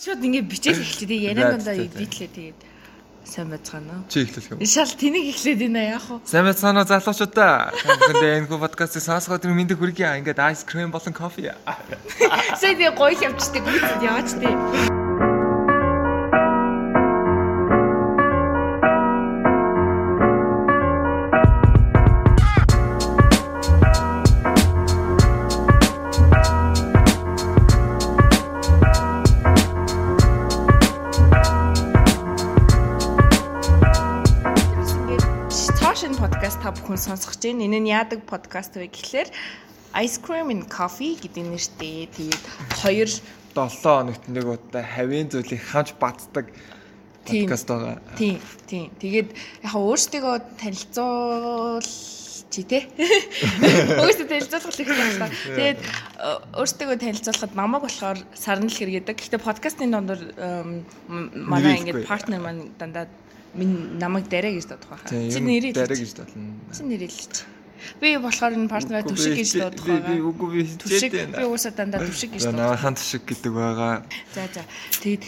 [0.00, 1.12] Шууд ингээ бичээл эхлэв.
[1.12, 2.60] Яриан дондоо битлээ тэгээд
[3.28, 4.08] сайн байцгаана уу?
[4.08, 4.64] Чи эхлэх юм.
[4.64, 6.24] Шал тэнийг эхлээд байна яах вэ?
[6.24, 7.68] Сайн байцгаана уу залуучуудаа.
[8.08, 10.16] Бүгдээ энэ подкастыг сонсгоод тэр мэндийг хүргье.
[10.24, 11.52] Ингээд айс крем болон кофе.
[12.56, 13.60] Сая би гоё явчихдаг.
[14.00, 14.99] Яаж тий?
[37.10, 37.66] Сонсох гэж байна.
[37.66, 39.28] Энэ нь яадаг подкаст вэ гэхлээр
[39.98, 42.06] Ice Cream and Coffee гэдэг нэртэй.
[42.14, 42.44] Тэгээд
[42.78, 46.54] хоёр 7 хоногт нэг удаа хавийн зүйлийг хамж бацдаг
[47.26, 47.98] подкаст байгаа.
[48.14, 48.38] Тийм,
[48.70, 48.94] тийм.
[49.02, 49.28] Тэгээд
[49.66, 51.82] яг өөрсдөө танилцуул
[52.50, 52.86] чи тэ.
[54.02, 55.30] Өөрсдөө танилцуулах хэрэгтэй байна.
[55.30, 55.80] Тэгээд
[56.54, 59.16] өөрсдөө танилцуулахад намайг болохоор сарнал хэрэгэдэг.
[59.18, 60.20] Гэхдээ подкастын дондор
[61.06, 63.06] манай ингээд партнер маань дандаа
[63.54, 65.10] минь намайг дараа гэж дуудах байхаа.
[65.10, 66.54] Чи нэрээ дараа гэж дуудана.
[66.70, 67.42] Чи нэрээ л чи.
[68.00, 70.08] Би болохоор энэ партнераа түшиг гэж дуудах байгаа.
[70.10, 72.60] Би үгүй би түшиг би уусаа дандаа түшиг гэж дуудах.
[72.60, 73.94] Намайхан түшиг гэдэг байгаа.
[74.34, 74.62] За за.
[75.02, 75.22] Тэгээд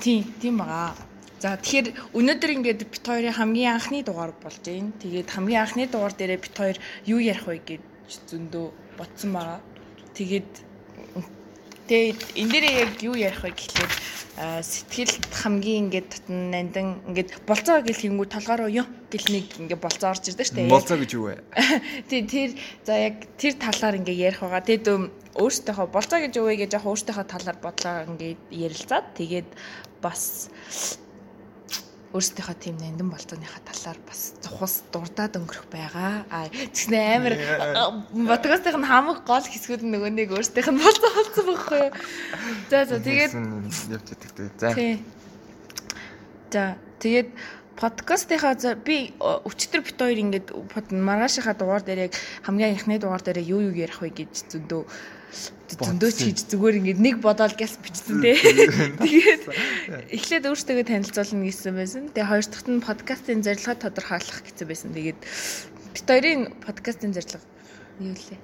[0.00, 0.94] тийм тийм байгаа.
[1.40, 4.92] За тэгэхээр өнөөдөр ингээд бит хоёрын хамгийн анхны дугаар болж байна.
[5.00, 6.76] Тэгээд хамгийн анхны дугаар дээрээ бит хоёр
[7.08, 7.82] юу ярих вэ гэж
[8.28, 8.66] зөндөө
[9.00, 9.60] ботсон байгаа.
[10.14, 10.50] Тэгээд
[11.90, 13.92] тэгээд энэ дээр яг юу ярих вэ гэхлээр
[14.62, 20.14] сэтгэл хамгийн ингээд татан нандан ингээд болцоо гэл хийнгүү толгоороо ёо гэл нэг ингээд болцоо
[20.14, 20.70] орж ирдэг штэ.
[20.70, 21.42] Болцоо гэж юу вэ?
[22.08, 22.50] Тий тэр
[22.86, 24.62] за яг тэр талаар ингээд ярих байгаа.
[24.62, 24.86] Тэгэд
[25.34, 29.48] өөртөөхөө болцоо гэж юу вэ гэж яг өөртөөхөө талаар бодлоо ингээд ярилцаад тэгээд
[30.00, 30.22] бас
[32.10, 36.26] өөрсдийнхөө тийм нандин болцооныхаа талаар бас зохус дурдаад өнгөрөх байгаа.
[36.26, 37.34] А тэгснэ амар
[38.10, 41.92] подкастын хамаг гол хэсгүүд нь нөгөө нэг өөрсдийнх нь болцоо болсон байхгүй юу.
[42.66, 43.32] За за тэгээд
[43.94, 44.58] явж идэх тэгээ.
[44.58, 44.68] За.
[46.50, 46.62] За
[46.98, 47.30] тэгээд
[47.78, 50.50] подкастынхаа би өчтөр бит хоёр ингээд
[50.90, 54.82] маргаашийнхаа дугаар дээр яг хамгийн ихний дугаар дээр юу юу ярих вэ гэж зөндөө
[55.70, 58.36] зөндөө ч хийж зүгээр ингээд нэг бодоол гэс бичсэн тий.
[59.06, 59.42] Тэгээд
[60.10, 62.02] эхлээд өөртөө танилцуулна гэсэн байсан.
[62.10, 64.90] Тэгээ хоёр дахьт нь подкастын зорилгоо тодорхойлох гэсэн байсан.
[64.92, 65.20] Тэгээд
[65.94, 67.46] бит хоёрын подкастын зорилго
[68.02, 68.40] юу лээ?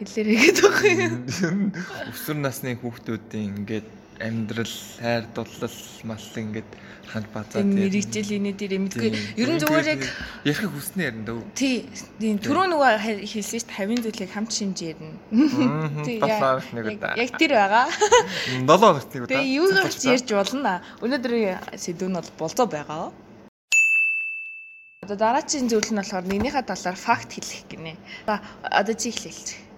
[0.00, 1.74] Хэлээрэй гэдэг байна.
[2.08, 6.70] Өсвөр насны хүүхдүүдийн ингээд амьдрал, хайр дурлал мал ингээд
[7.10, 9.10] ханд базаа тийм мэрэгжил энэ дээр мэдгүй
[9.40, 10.02] ер нь зүгээр яг
[10.46, 11.40] ярих хүснэ ярина дөө.
[11.58, 11.88] Тий.
[12.20, 12.90] Түрүү нөгөө
[13.26, 15.16] хэлсэн шүү дээ 50 зүйлийг хамт шинж ярина.
[16.06, 17.86] Тий яг тэр байгаа.
[17.90, 19.32] 7 хоногт нэг удаа.
[19.34, 20.74] Тэгээ юу гэж ярьж болно?
[21.02, 23.10] Өнөөдрийн сэдв нь бол болцоо байгаа.
[25.02, 27.98] Одоо дараагийн зүйл нь болохоор нэгнийхээ талаар факт хэлэх гинэ.
[28.28, 29.69] Одоо чи эхлэв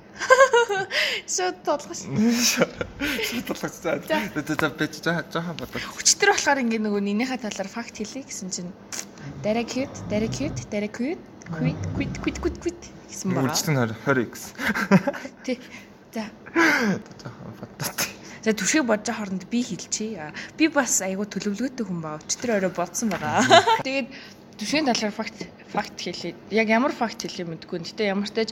[1.27, 2.01] Шууд толгош.
[2.07, 3.75] Шууд толгош.
[3.83, 3.97] За
[4.45, 5.93] за би жоохон бодлоо.
[5.97, 8.73] Хүчтэр болохоор ингээ нөгөө нинийхээ талаар факт хэлье гэсэн чинь
[9.43, 13.49] дараа cute, дараа cute, дараа cute, quit, quit, quit, quit, quit гэсэн байна.
[13.49, 13.75] Үлчтэн
[14.07, 14.33] 20x.
[15.47, 15.59] Тий.
[16.13, 16.29] За.
[16.53, 18.13] Жоохон бодлоо.
[18.43, 20.33] За түшиг бодож хооронд би хэлчихье.
[20.59, 22.19] Би бас айгу төлөвлөгөөтэй хүн баа.
[22.19, 23.47] Өчтөр орой бодсон байгаа.
[23.87, 24.11] Тэгээд
[24.59, 25.39] Түвшгийн талаар факт
[25.73, 27.81] факт хэлээд яг ямар факт хэлээ мэдгүй.
[27.83, 28.51] Гэтэ ямар ч тааж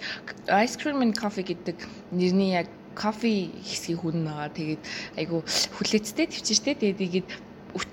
[0.49, 1.77] ice cream and coffee гэдэг
[2.13, 4.49] нэрний яг кофе хэсгийг хүн байгаа.
[4.57, 4.83] Тэгээд
[5.21, 5.45] айгу
[5.77, 6.75] хүлээцтэй төвчтэй.
[6.75, 7.29] Тэгээд игээд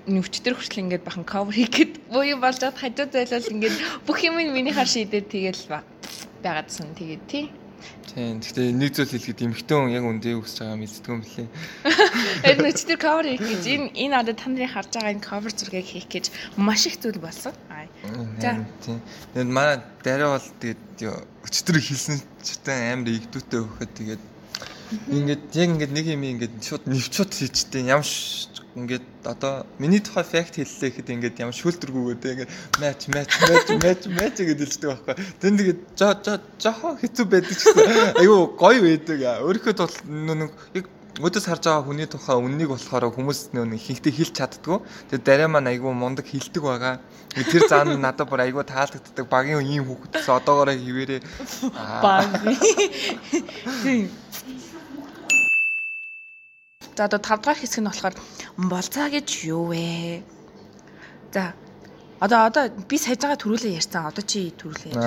[0.08, 3.76] нүвчтэр хүртэл ингээд бахан cover хийгээд буюу болж хажууд байлал ингээд
[4.08, 5.64] бүх юм минийхаар шийдээд тэгэл
[6.42, 6.96] байгаадсан.
[6.98, 7.46] Тэгээд тий
[8.14, 8.40] Тийм.
[8.42, 11.48] Гэхдээ нэг зүйл хэлэхэд эмхтэн яг үндэ үсэж байгаа мэддэг юм лээ.
[12.44, 15.86] Харин өчтөр cover хийх гэж энэ энэ одоо та нарын харж байгаа энэ cover зургийг
[15.86, 16.26] хийх гэж
[16.58, 17.54] маш их зүйл болсон.
[18.42, 18.58] За.
[18.82, 19.02] Тийм.
[19.38, 20.82] Тэгээд манай дараа бол тэгээд
[21.46, 24.24] өчтөр хэлсэн читэн амар игдүүтэй өгөхөд тэгээд
[25.12, 28.08] ингээд яг ингээд нэг юм ингээд шууд нэвчүүд хийчтэй ямар
[28.78, 33.68] ингээд одоо миний тухай факт хэллээ гэхэд ингээд ямар шүүлтэргүйгээ те ингээд матч матч матч
[33.82, 35.16] матч матч гэдэг хэлдэг байхгүй.
[35.42, 37.74] Тэн тэгээд жоо жоо жоо хэцүү байдаг гэсэн.
[38.22, 39.18] Айгүй гоё байдаг.
[39.42, 40.86] Өөрийнхөө тул нэг яг
[41.18, 44.78] өдөөс харж байгаа хүний тухай үннийг болохоор хүмүүс нэг ихэнхдээ хэлж чаддгүй.
[45.10, 47.02] Тэгээд дараа маань айгүй мундаг хилдэг байгаа.
[47.34, 49.26] Тэр зан надад бүр айгүй таалагддаг.
[49.26, 51.22] Багийн ийм хүүхдээс одоогоороо хിവэрээ.
[52.06, 52.30] Баг.
[56.98, 58.16] За одоо 5 дахь хэсэг нь болохоор
[58.58, 60.26] болцоо гэж юу вэ?
[61.32, 61.54] За
[62.18, 64.10] Одоо одоо би саяж байгаа төрүүлээ ярьсан.
[64.10, 64.98] Одоо чи төрүүлээ.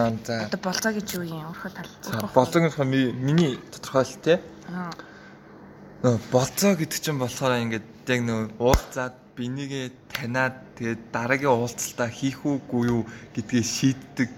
[0.47, 1.51] Одоо болцоо гэж юу юм?
[1.51, 1.91] Өөрхөө тал.
[2.31, 4.39] Болцоогийн миний тодорхойлт те.
[4.71, 4.95] Аа.
[6.07, 12.47] Нөө болцоо гэдэг чинь болохоор ингээд яг нөө уулзаад бинийгээ таниад тэгээд дараагийн уулзалтаа хийх
[12.47, 13.03] үгүй юу
[13.35, 14.31] гэдгийг шийддэг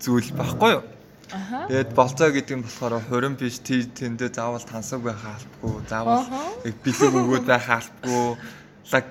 [0.00, 0.82] зүйл баггүй юу?
[1.26, 5.82] Тэгээд болцоо гэдэг нь болохоор хурим биш тий тэндээ заавал тансаг байх албагүй.
[5.90, 6.26] Заавал
[6.62, 8.38] бэлэг өгөөд байх албагүй.
[8.94, 9.06] Лаг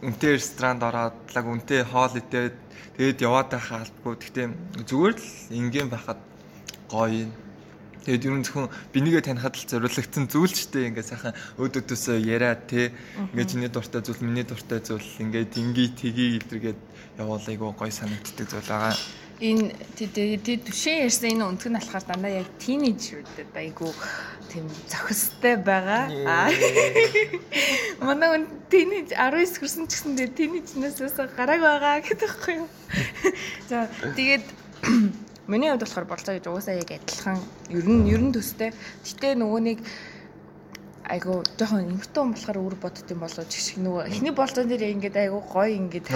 [0.00, 2.56] үнтэй ресторанд ороод лаг үнтэй хоол идээд
[2.96, 4.16] тэгээд яваад байх албагүй.
[4.16, 4.46] Гэхдээ
[4.88, 6.20] зүгээр л ингийн байхад
[6.88, 7.32] гоё юм.
[8.00, 12.16] Тэгээд ер нь зөвхөн бинийгээ танихад л зориулагдсан зүйл ч гэдэг ингээд сайхан өд өдөөсөө
[12.16, 12.96] яриад те
[13.36, 16.80] ингээд чиний дуртай зүйл миний дуртай зүйл ингээд инги тгий гэдэргээд
[17.20, 18.96] явуулаа айгуу гоё санагддаг зүйл байгаа.
[19.40, 23.88] Энэ тэгээд түшин ярьсан энэ нь болохоор дандаа яг тинейжрүүдэд айгу
[24.52, 26.12] тийм зохистой байгаа.
[26.28, 26.52] Аа.
[28.04, 31.00] Манай үн тинейж 19 хүрсэн ч гэсэн тэгээд тинейжнээс
[31.32, 32.68] гарааг байгаа гэдэг байхгүй юу?
[33.70, 34.44] За тэгээд
[35.50, 37.40] миний хувьд болохоор болцоо гэж угаасаа яг адилхан
[37.72, 38.76] ер нь ер нь төстэй.
[39.08, 39.78] Гэтэ нөгөө нэг
[41.10, 44.94] айгу жоохон эмхтэн хүн болохоор өөр бодд юм болоо ч шиг нөгөө эхний болцоон дээр
[44.94, 46.06] ингээд айгу гоё ингээд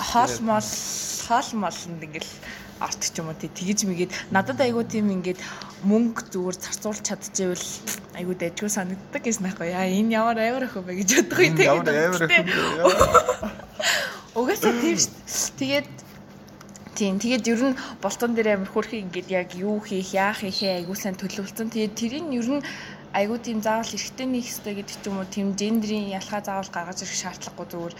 [0.00, 0.70] хоол мол
[1.28, 2.32] хоол молонд ингээл
[2.80, 5.40] арт ч юм уу тий тэгэж мэгээд надад айгу тийм ингээд
[5.84, 7.66] мөнгө зүгээр зарцуулж чадчихвэл
[8.18, 11.88] айгу дэжгүй санагддаг гэсэн байхгүй яа энэ ямар амар ах вэ гэж боддог юм Ямар
[11.88, 12.48] амар их.
[14.34, 15.88] угаасаа тийм шүү тэгээд
[17.00, 20.92] Тийм тэгээд ер нь болтон дээр амар хөрхи ингээд яг юу хийх яах хийхээ айгу
[20.92, 21.72] сайн төлөвлөсөн.
[21.72, 22.60] Тэгээд тэрийг ер нь
[23.12, 27.02] айгу тийм заавал эрэгтэй нэг хэстэй гэдэг ч юм уу тийм гендрийн ялгаа заавал гаргаж
[27.02, 27.94] ирэх шаардлагагүй зүгээр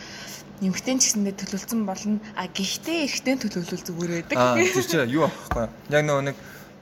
[0.60, 2.18] нэмэгтэй ч гэсэндээ төлөвлөсөн болно.
[2.36, 4.36] А гэхдээ эрэгтэй төлөвлөл зүгээр байдаг.
[4.38, 5.66] Аа тэр чинь юу аахгүй.
[5.88, 6.36] Яг нөгөө нэг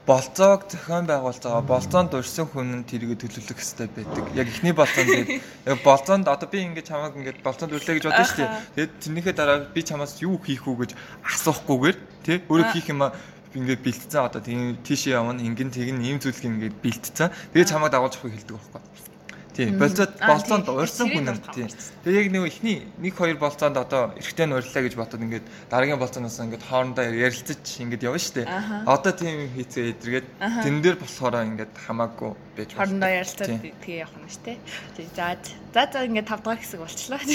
[0.09, 4.25] болцоог зохион байгуулж байгаа болцоонд урьсан хүн нь тэрийг төлөвлөх хэрэгтэй байдаг.
[4.33, 5.29] Яг ихний болцоонд
[5.69, 8.51] яг болцоонд одоо би ингэж чамайг ингэж болцоонд үрлээ гэж бодсон шүү дээ.
[8.75, 10.91] Тэгээд тэрнийхээ дараа би чамаас юу хийх үү гэж
[11.29, 13.13] асуухгүйгээр тий өөрөө хийх юм аа
[13.55, 17.33] ингээд бэлтцэн одоо тийм тийшээ явна ингэн тэгн ийм зүйлийг ингээд бэлтцэн.
[17.53, 18.99] Тэгээд чамайг дагуулж авахыг хэлдэг байхгүй.
[19.59, 21.67] Тийм болцоод болцоонд урьсан хүн нь тийм.
[22.07, 25.99] Тэгээ яг нэг ихний нэг хоёр болцоонд одоо эрэгтэй нь урьлаа гэж бодоод ингээд дараагийн
[25.99, 28.47] болцооноос ингээд хоорондоо ярилцаж ингээд явна шүү дээ.
[28.47, 28.87] Аха.
[28.87, 30.27] Одоо тийм юм хийцээ эдэргээд
[30.63, 32.79] тэн дээр болохоор ингээд хамаагүй байж байна.
[32.79, 33.51] Хоорондоо ярилцаад
[33.83, 34.57] тэгээ явах дээ.
[34.95, 35.27] Тэгээ за
[35.75, 37.19] за за ингээд 5 дахь хэсэг болчлаа.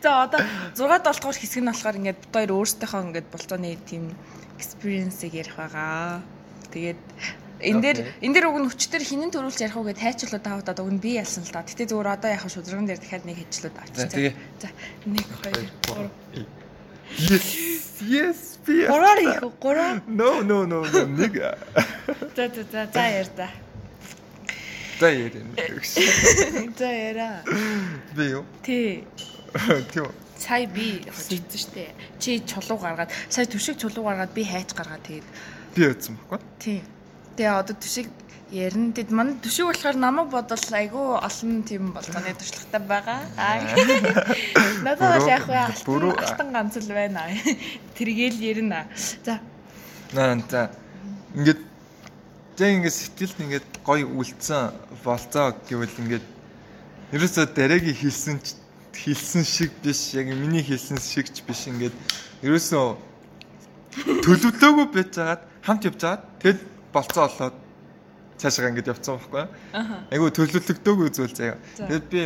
[0.00, 0.40] За одоо
[0.78, 4.14] 6 7 дахь хэсэг нь болохоор ингээд бид хоёр өөрсдийнхөө ингээд болцооны тийм
[4.60, 6.20] experience-ийг ярих байгаа.
[6.70, 7.00] Тэгээд
[7.64, 10.80] энэ дээр энэ дээр уг нь хүчтэр хинэн төрүүлж ярих уу гэд хайчлуу та удаад
[10.84, 11.64] уг нь би ялсан л да.
[11.64, 13.72] Гэтэ зүгээр одоо яхаа шудраган дээр дахиад нэг авчиж.
[14.12, 14.34] тэгээ.
[14.60, 14.68] За
[15.08, 16.60] 1 2 3
[17.18, 17.98] Yes.
[18.06, 18.38] Yes.
[18.66, 18.86] Би.
[18.86, 19.52] Гураар их үү?
[19.58, 19.98] Гураа.
[20.06, 21.34] No no no no нэг.
[22.36, 23.48] За за за за яар за.
[25.00, 25.56] За ярина.
[26.78, 27.42] За яараа.
[28.14, 28.44] Би юу?
[28.62, 29.04] Тий.
[29.92, 30.06] Тийм.
[30.50, 31.94] Сая би хожигдсон штэ.
[32.18, 35.26] Чи чулуу гаргаад, сая түшиг чулуу гаргаад би хайж гаргаад тэгээд
[35.78, 36.42] Би яцсан баггүй.
[36.58, 36.82] тий.
[37.38, 38.10] Тэгээ одоо түшиг
[38.50, 38.90] ярина.
[38.90, 43.20] Тэгэд манай түшиг болохоор намайг бодвол айгүй олон тийм болцооны туршлагатай байгаа.
[43.38, 43.62] Аа.
[44.82, 45.46] Надад бол яг
[45.86, 47.30] бүрөө- алтан ганц л байна.
[47.96, 48.90] Тэргээл ярина.
[49.22, 49.38] За
[50.12, 50.70] Наа за.
[51.38, 51.62] Ингээд
[52.58, 54.74] тэг ингээд сэтгэлд ингээд гоё үлдсэн
[55.06, 56.26] болцоо гэвэл ингээд
[57.14, 58.58] ерөөсөө дараагийн хэлсэн ч-
[58.94, 61.94] хэлсэн шиг биш яг миний хэлсэн шиг ч биш ингээд
[62.42, 62.86] ерөөсөө
[64.24, 66.60] төлөвлөөгүй байж байгаад хамт явж байгаад тэгэд
[66.92, 67.56] болцоо олоод
[68.40, 69.44] цаашаа ингээд явцсан байхгүй.
[70.10, 71.58] Айгу төлөвлөгдөөгүй зүйл заяа.
[71.76, 71.86] За.
[71.86, 72.22] Тэгэд би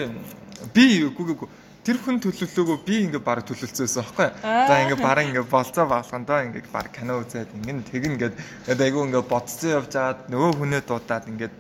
[0.73, 1.49] би үгүй
[1.85, 4.29] тэр хүн төлөвлөгөөгөө би ингээд баг төлөвлөсөн байхгүй.
[4.41, 9.29] За ингээд баран ингээд болцоо баалгандаа ингээд баг кино үзээд ингээд тэгнэ ингээд айгу ингээд
[9.29, 11.55] бодцсон явж байгаад нөгөө хүнээ дуудаад ингээд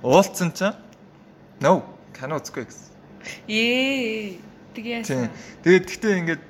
[0.00, 0.76] уулцсан чинь
[1.60, 1.84] no
[2.16, 2.95] кино үзэхгүй гэсэн.
[3.48, 4.38] Ээ.
[4.74, 5.02] Тэгээ.
[5.64, 6.42] Тэгээд тэгтээ ингээд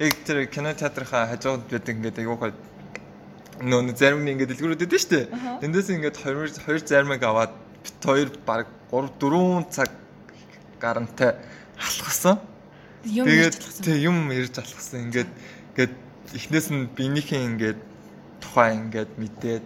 [0.00, 2.52] яг тэр кино театрынхаа хажууд байдаг ингээд гой
[3.60, 5.26] нөө зарим нь ингээд дэлгүүрүүд өгдөө шүү дээ.
[5.64, 7.52] Тэндээс ингээд хоёр хоёр заримыг аваад
[7.84, 9.90] бит хоёр баг 3 4 цаг
[10.80, 11.40] гарантай
[11.80, 12.36] алхсан.
[13.04, 15.08] Юм Тэгээд ярьж тэг юм ярьж алхсан.
[15.08, 15.30] Ингээд
[15.72, 15.94] ингээд
[16.36, 17.80] эхнээс нь биенийхээ ингээд
[18.44, 19.64] тухай ингээд мэдээд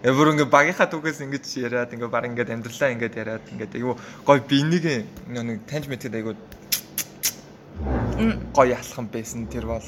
[0.00, 4.40] Эвэр ингээ багийнхаа түүхээс ингэж яриад ингээ баг ингээ амьдралаа ингээ яриад ингээ айгу гой
[4.40, 6.32] биенийг нэг таньж мэдгээд айгу
[8.52, 9.84] гоё алхам байсан тэр бол.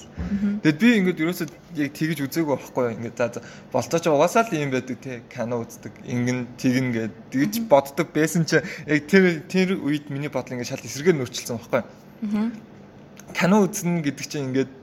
[0.64, 2.84] Тэгэд би ингээд ерөөсөө яг тэгж үзээгүй байхгүй.
[2.96, 3.40] Ингээд за
[3.72, 5.92] болтооч угаасаа л юм байдаг те кино үздэг.
[6.04, 10.84] Ингэн тэгнэ гэд тэгж боддог байсан чи яг тэр тэр үед миний бодол ингээд шал
[10.84, 11.82] эсрэгээр нөрчилсөн байхгүй.
[13.36, 14.81] Кино үзнэ гэдэг чинь ингээд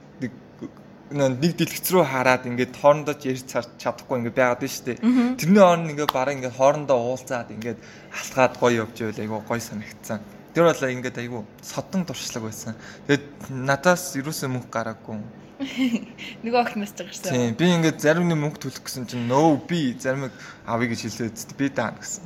[1.10, 3.50] нэг дэлгэц рүү хараад ингээд хоорондоо ч ярьж
[3.82, 4.98] чадахгүй ингээд байгаад байна шүү дээ.
[5.42, 7.80] Тэрний орн ингээд бараг ингээд хоорондоо уулзаад ингээд
[8.14, 10.20] алхаад гоё явж байвал айгу гоё санагдсан.
[10.54, 12.78] Тэр бол ингээд айгу содон дуршлаг байсан.
[13.10, 15.18] Тэгээд надаас юусэн мөнгө гараагүй.
[16.46, 17.34] Нөгөө охноос ч гарсан.
[17.34, 20.32] Тийм би ингээд зарим нэг мөнгө төлөх гэсэн чинь нөө би заримыг
[20.64, 22.24] авъя гэж хэлээд би даа гэсэн.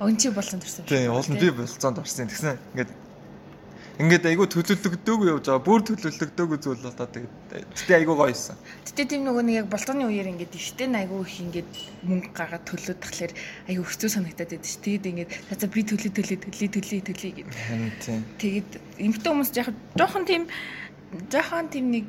[0.00, 0.88] Өн чи болсон төрсөн.
[0.88, 2.28] тийм уул нь би болцоонд орсон.
[2.28, 2.90] Тэгсэн ингээд
[4.00, 5.60] Ингээд айгу төлөвлөгдөөгүй явж байгаа.
[5.60, 8.56] Бүр төлөвлөгдөөгүй зүйл болоо тэгээд тэгтээ айгу гоёсэн.
[8.88, 11.72] Гэтэ тийм нөгөө нэг яг болтооны үеэр ингээд ихтэй айгу их ингээд
[12.08, 13.32] мөнгө гаргаад төлөөд тахлаар
[13.68, 14.80] айгу хэцүү санагтаад байдаг ш.
[14.80, 17.48] Тэгээд ингээд за би төлөө төлөө төлөө төлөө төлөө гэдэг.
[18.40, 18.70] Тэгээд
[19.04, 20.48] эмэгтэй хүмүүс яг жоохон тийм
[21.28, 22.06] жоохон тийм нэг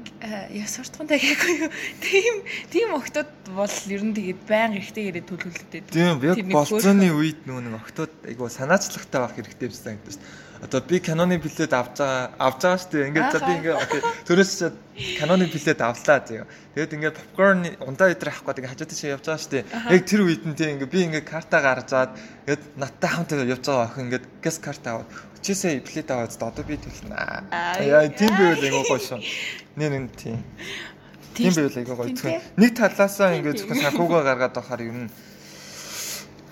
[0.53, 1.71] яс суртахантай гэхгүй юу.
[1.99, 2.35] Тийм
[2.69, 5.81] тийм октод бол ер нь тэгээд баян хэрэгтэй ирээд төлөвлөлттэй.
[5.89, 10.50] Тийм яг болцооны үед нөгөө нэг октод айгу санаачлагтай байх хэрэгтэй байсан гэдэг шүү дээ.
[10.61, 13.07] Одоо би каноны билет авч байгаа авч байгаа шүү дээ.
[13.09, 14.51] Ингээд за би ингээд окей төрөөс
[15.17, 16.45] каноны билет авлаа зөө.
[16.77, 19.65] Тэгээд ингээд попкорн ундаа өдр авах гэдэг хажууд тийш явж байгаа шүү дээ.
[19.89, 22.13] Яг тэр үед нь тийм ингээд би ингээд карта гаргаж аваад
[22.45, 25.09] ингээд надтай хамт явж байгаа охин ингээд гэс карта аваад
[25.41, 27.17] чисээ билет аваад одоо би төлнө.
[27.81, 29.17] Яа тийм байвал айгуу гоё шүү.
[29.81, 30.45] Нэр нь тийм.
[31.33, 32.37] Тийм байвал айгуу гоё.
[32.61, 35.09] Нэг талаасаа ингээд зөвхөн санхугаа гаргаад авахаар юм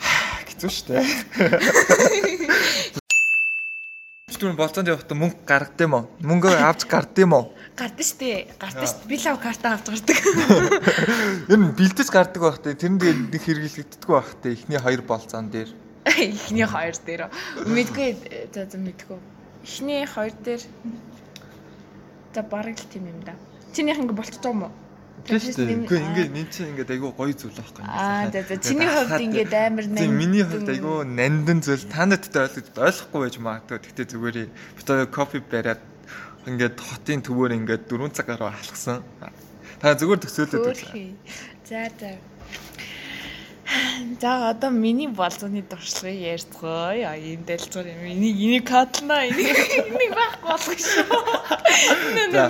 [0.50, 2.49] хэцүү шүү дээ.
[4.40, 6.06] Түр болцоонд явахдаа мөнгө гаргад юм уу?
[6.24, 7.52] Мөнгөө авч гард юм уу?
[7.76, 8.48] Гардаг штэ.
[8.56, 9.04] Гардаг штэ.
[9.12, 10.16] Би лав карта авч гардаг.
[11.52, 12.72] Ер нь бэлдэж гардаг байх те.
[12.72, 14.56] Тэр нь тэгээд нэг хэрэглэгддэг байх те.
[14.56, 15.68] Эхний хоёр болцоон дээр.
[16.08, 17.28] Эхний хоёр дээр.
[17.68, 18.10] Мэдгүй
[18.56, 19.20] за за мэдгүй.
[19.68, 20.64] Эхний хоёр дээр
[22.32, 23.36] за бараг л тийм юм да.
[23.76, 24.74] Чинийх ингээ болчихж байгаа юм уу?
[25.28, 25.78] Тийм шүү дээ.
[25.84, 27.90] Үгүй ингээд нэн чинь ингээд айгүй гоё зүйл байхгүй юм.
[27.90, 30.00] Аа за за чиний хувьд ингээд амар нанд.
[30.00, 32.36] Тийм миний хувьд айгүй нандин зүйл та надад
[32.80, 33.78] ойлгохгүй байж магадгүй.
[33.84, 35.82] Гэхдээ зүгээр би одоо кофе бариад
[36.48, 39.04] ингээд хотын төвөөр ингээд 4 цаг гаруй алхсан.
[39.82, 41.14] Та зүгээр төсөөлөд үү.
[41.70, 42.12] За за.
[44.22, 47.14] За одоо миний болзооны туршлагыг ярьцгоё.
[47.14, 49.22] Ийм дэлцгээр миний энийг кодлно.
[49.30, 51.06] Энийг энийг байхгүй болох шүү.
[52.34, 52.44] За.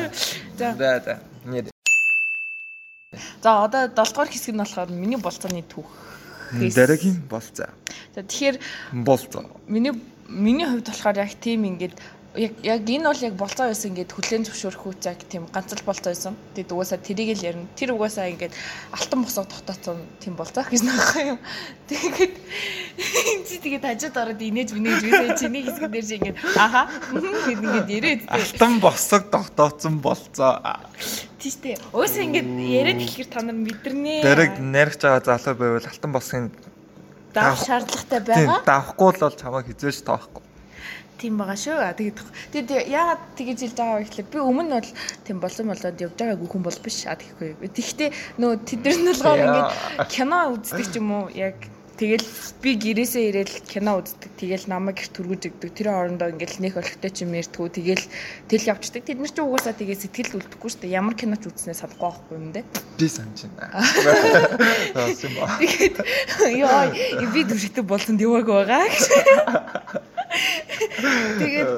[0.56, 1.20] За за.
[1.44, 1.68] Нэр
[3.42, 5.88] За одоо 7 дугаар хэсэг нь болохоор миний болцооны түүх.
[6.52, 7.72] Дараагийн болцоо.
[8.16, 8.58] За тэгэхээр
[9.06, 9.48] болцоо.
[9.68, 9.94] Миний
[10.28, 11.96] миний хувьд болохоор яг тийм ингээд
[12.36, 16.14] яг яг энэ бол яг болцоо байсан ингээд хүлэн зөвшөөрөх үү яг тийм ганцл болцоо
[16.14, 16.38] байсан.
[16.54, 17.66] Тэгээд угаасаа тэрийг л ярина.
[17.74, 18.54] Тэр угаасаа ингээд
[18.94, 21.40] алтан босоо тогтооцсон тийм болцоо гэж нөхөй юм.
[21.90, 22.34] Тэгээд
[23.50, 26.82] чи тэгээд хажууд ороод инээж минээж үсээ чиний хэсэг дээр чи ингээд аха
[27.18, 30.62] гэд ингээд ирээд алтан босоо тогтооцсон болцоо.
[31.42, 31.82] Тийштэй.
[31.98, 34.22] Угаасаа ингээд яриад хэлэхэр та нар мэдэрнэ.
[34.22, 36.46] Дэрэг наригч байгаа залуу байвал алтан босхийн
[37.34, 38.62] давах шаардлагатай байгаа.
[38.70, 40.49] Давахгүй л бол чамайг хизээж тоохгүй
[41.20, 41.78] тийм байгаа шүү.
[42.00, 42.18] Тэгээд
[42.56, 44.92] тэгээд яагаад тэгэж хэлж байгаа вэ гэхэлээ би өмнө нь бол
[45.28, 47.70] тийм болсон болоод явж байгаагүй хүн бол биш аа тэгэхгүй.
[47.76, 48.10] Тэгэхдээ
[48.40, 49.72] нөө тэдэр нь болохоор ингээд
[50.08, 51.60] кино үздэг ч юм уу яг
[52.00, 52.24] Тэгэл
[52.64, 54.32] би гэрээсээ ирээл кино үздэг.
[54.40, 55.72] Тэгэл намайг гэрт түргэж өгдөг.
[55.76, 57.68] Тэр хоорондоо ингээл нэх олигтой ч юм ярьдгүү.
[57.76, 58.08] Тэгэл
[58.48, 59.04] тэл явчихдаг.
[59.04, 60.96] Тэд нар ч угаасаа тэгээ сэтгэл үлдэхгүй шүү дээ.
[60.96, 62.64] Ямар киноч үзснээ санахгүй байхгүй юм дээ.
[62.96, 63.84] Би санаж байна.
[65.60, 65.98] Тэгээд
[66.56, 68.88] ёо би дүрхтэй болсонд явааг байгаа.
[71.40, 71.70] Тэгээд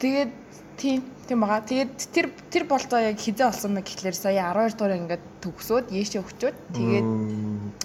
[0.00, 0.30] тэгээд
[0.76, 1.62] тийм тийм байгаа.
[1.62, 6.20] Тэгээд тэр тэр болцоо яг хизээ болсон мэй гэхлээр сая 12 дугаар ингээд төгсөөд яашээ
[6.26, 7.08] өгчөөд тэгээд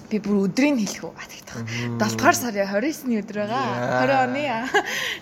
[0.10, 1.14] би бүр өдрийг хэлэх үү.
[1.14, 1.62] А тэгтээ.
[2.02, 3.64] 7 дугаар сарын 29-ны өдөр байгаа.
[4.02, 4.44] 20 оны.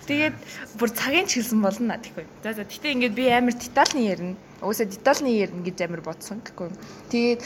[0.08, 0.36] Тэгээд
[0.80, 2.26] бүр цагийн ч хэлсэн болно гэхгүй.
[2.42, 4.36] За за тэгтээ ингээд би амар детальны ярина.
[4.64, 6.72] Уусаа детальны ярина гэж амар бодсон гэхгүй.
[7.12, 7.42] Тэгээд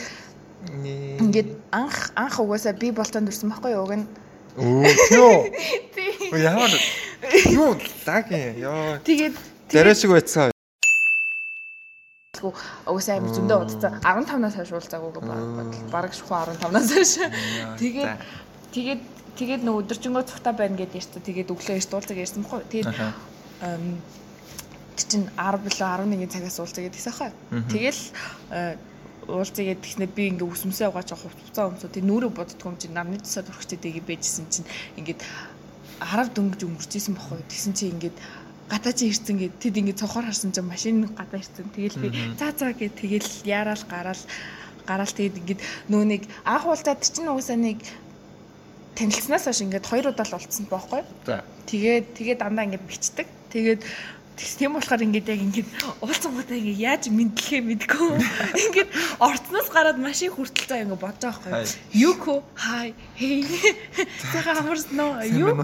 [0.78, 3.82] ингээд анх анх угаасаа би болтонд өрсөн байхгүй юу?
[3.86, 4.06] Уг нь
[4.58, 6.34] Оо тийм.
[6.34, 6.70] Ямар
[7.46, 8.98] юу лаг ёо.
[9.06, 9.34] Тэгээд
[9.70, 10.50] Зарай шиг байцгаа.
[12.86, 15.10] Угсаа амир зөндөө удацсан 15-наас хойш уулзаагүй
[15.92, 17.12] баг шухуу 15-наас хойш.
[17.78, 18.12] Тэгээд
[18.74, 19.00] тэгээд
[19.38, 21.22] тэгээд нөө өдөржингөө цухтаа байна гэдээ ярьсан.
[21.22, 22.62] Тэгээд өглөө эрт уулзаг ярьсан баггүй.
[22.70, 22.94] Тэгээд
[24.98, 27.30] чинь 10 билүү 11 цагаас уулзаа гэдгийгсэн хаа.
[27.70, 28.00] Тэгэл
[29.28, 33.20] уулзъя гэхнээ би ингээ үсмсээ угааж авах хувцас өмсөө тэг нүрэ боддгоо юм чинь намны
[33.20, 35.20] тусаад өрхчтэй дэгийг байжсэн чинь ингээд
[36.00, 38.16] 10 дөнгөж өнгөрчээсэн бохоо тэгсэн чинь ингээд
[38.68, 41.68] гадаа чи ирсэн гэд тэд ингээд цохоор харсан чинь машин гадаа ирсэн.
[41.72, 44.22] Тэгэл би за за гэд тэгэл яараал гараал
[44.84, 47.80] гараал тэгэд ингээд нөө нэг анх уулзаад чинь уусаа нэг
[48.96, 50.68] танилцсанаас хойш ингээд хоёр удаа л уулзсан.
[51.24, 51.44] За.
[51.64, 53.26] Тэгээд тэгээд дандаа ингээд бичдэг.
[53.48, 53.80] Тэгээд
[54.38, 55.68] Тийм болохоор ингээд яг ингээд
[55.98, 58.10] уулзангуудаа ингээд яаж мэдлэхээ мэдгүй.
[58.70, 61.74] Ингээд орцноос гараад машин хүртэл цаа ингээд бодож байгаа байхгүй.
[61.98, 63.42] Юко хай хей.
[64.30, 65.58] Тэгэ амарсноо юу?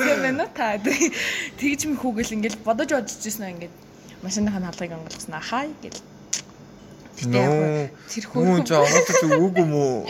[0.00, 0.80] Сэмэнэ та.
[0.80, 3.74] Тэгж ми хүүгэл ингээд бодож бодож ирсэн ингээд
[4.24, 6.00] машиныхаа хаалгыг онгойлгосноо хай гэл.
[7.20, 8.48] Тэгтээ яг тэр хөөрхөн.
[8.48, 10.08] Мөн ч онгойлгож үгүй юм уу?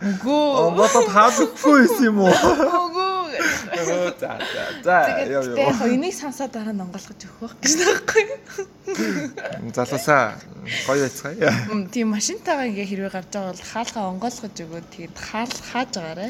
[0.00, 0.42] Үгүй.
[0.74, 2.34] Бодоод хаалгахгүй юм уу?
[3.40, 4.98] Үгүй За за за.
[5.24, 5.70] Яа яа.
[5.70, 9.72] Яг энийг сансаа дараа нь онгойлгож өгөх байх гэж байхгүй юу?
[9.74, 10.36] Залуусаа
[10.86, 11.52] гоё байцгаая.
[11.92, 16.26] Тийм машинтайгаа ингээ хэрвээ гарч байгаа бол хаалгаа онгойлгож өгөөд тэгээд хаал хааж байгаарэ.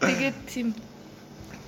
[0.00, 0.68] Тэгээд тийм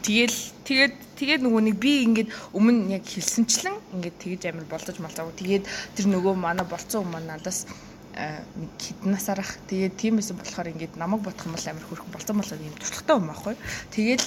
[0.03, 2.29] Тэгэл тэгээд тэгээд нөгөө нэг би ингээд
[2.59, 5.39] өмнө яг хэлсэнчлэн ингээд тэгэж амар болдож малцаагүй.
[5.39, 5.65] Тэгээд
[5.95, 7.71] тэр нөгөө манай болцсон хүмүүс надаас
[8.17, 8.41] э,
[8.79, 12.61] хідэн насаарах тэгээд тийм байсан болохоор ингээд намайг бодох юм бол амар хөрхөн болцсон болоод
[12.61, 13.57] юм туршлагатай юм аахгүй.
[13.95, 14.25] Тэгээд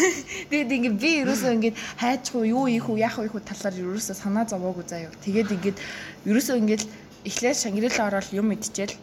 [0.50, 4.44] тэгээд ингээд би ерөөсөө ингээд хайчгүй юу ийх үү яах вэ хүү талаар ерөөсөө санаа
[4.46, 5.10] зовоогүй заяа.
[5.24, 5.78] Тэгээд ингээд
[6.30, 6.84] ерөөсөө ингээд
[7.24, 8.96] эхлээд шангиралаа ороод юм идчихэл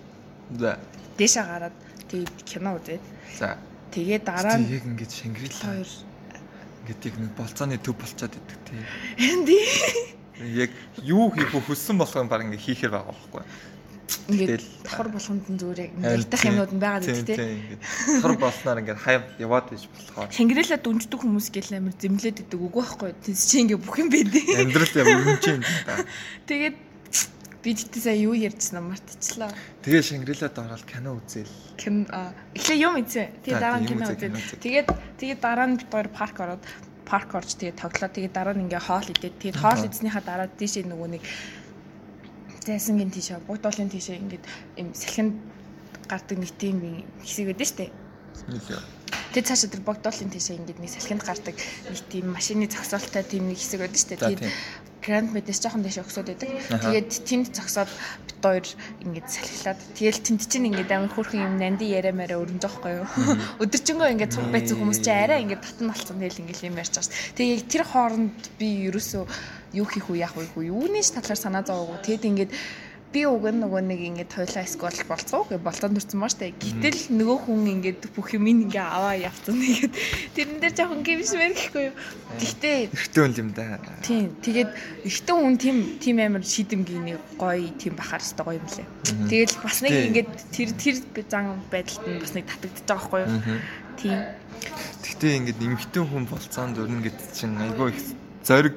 [0.59, 0.77] За.
[1.17, 1.75] дээшээ гараад
[2.09, 3.03] тэгээд кино үзээд
[3.39, 3.57] За.
[3.91, 5.89] тэгээд дараа нь яг ингээд Шангрила хоёр
[6.85, 8.83] ингээд яг нэг болцооны төв болцоод идэг тий.
[9.17, 9.57] энди
[10.41, 10.71] Яг
[11.01, 13.43] юу хийх вэ хүссэн болох юм баг ингээд хийхэр байгаа байхгүй.
[14.31, 15.91] Ингээд Тэгэл- давхар болгонд нь зүгээр яг
[16.31, 17.35] тий, юмнууд нь байгаад тий, байдаг тий.
[17.37, 22.37] тий, Ингээд хар болсноор ингээд хаяа яваад байж болохоор Шангирала дүнждэг хүмүүс гэл амар зэмлээд
[22.43, 23.11] идэг үгүй байхгүй.
[23.23, 25.93] Тэс чи ингээ бүх юм байдیں۔ амьдрал яг өрнөж юм да.
[26.47, 26.75] Тэгээд
[27.61, 29.51] би тэгтээ сая юу ярьжсэн юм мартчихлаа.
[29.85, 31.53] Тэгээ Шангрилад ороод кино үзээл.
[31.77, 32.95] Кин а эхлээ юм.
[33.05, 34.59] Тэгээд За, дараа нь тийм кино кино үзээ.
[34.65, 34.87] Тэгээд
[35.21, 36.63] тэгээд дараа нь хоёр парк ороод
[37.05, 38.09] парк орж тэгээд тоглоо.
[38.09, 39.85] Тэгээд дараа нь ингээ хоол идээд тэгээд хоол Аа.
[39.85, 41.23] идснийхаа дараа тийшээ нөгөө нэг
[42.65, 44.45] зайсангийн тийшээ богдуулын тийшээ ингээд
[44.77, 45.33] юм салхинд
[46.05, 47.89] гардаг нэг тийм хэсэг байдаг штэ.
[48.47, 48.81] Нилээ.
[49.31, 53.57] Тэгээд цаашаа тэр богдуулын тийшээ ингээд нэг салхинд гардаг нэг тийм машины зогсоолтой тийм нэг
[53.57, 54.15] хэсэг байдаг штэ.
[54.19, 54.45] За, Тэгээд
[55.01, 56.49] Grand Medis жоохон дэше өгсөд байдаг.
[56.69, 58.65] Тэгээд тэнд зогсоод бит хоёр
[59.01, 62.93] ингээд салхилаад тэгэл тэнд чинь ингээд амар хөөрхөн юм нанди яриа мараа өрнж байгаа байхгүй
[63.01, 63.07] юу.
[63.65, 67.09] Өдөржингөө ингээд цуг байцсан хүмүүс чинь арай ингээд татан болцсон тэгэл ингээд юм ярьж байгаа
[67.09, 67.33] ш.
[67.33, 69.23] Тэгээд тэр хооронд би ерөөсөө
[69.81, 71.97] юу хийх үү яах вэ хүү юуны ш талаар санаа зовоогүй.
[72.05, 72.51] Тэгэд ингээд
[73.11, 76.55] би уг нь нөгөө нэг ингээд тойлоо сквал болцоо гэ болтон төрсөн маа штэ.
[76.55, 79.59] Гэтэл нөгөө хүн ингээд бүх юм ингээ аваа явцсан.
[79.61, 79.93] Тэгээд
[80.31, 81.95] тэрэн дээр жоохон гимсмэр гэхгүй юу.
[82.39, 83.83] Гэхдээ Эртөө юм да.
[83.99, 84.31] Тийм.
[84.39, 84.71] Тэгээд
[85.03, 88.87] ихтэй хүн тийм тийм амар шийдэмгийн нэг гоё тийм бахаар өстой гоё юм лээ.
[89.27, 90.95] Тэгэл бас нэг ингээд тэр тэр
[91.27, 93.59] зан байдалд нь бас нэг татагдчих байгаа байхгүй юу?
[93.99, 94.19] Тийм.
[95.03, 97.99] Гэхдээ ингээд эмхтэн хүн болцоон дөрнө гэд чинь айгүй их
[98.47, 98.75] зориг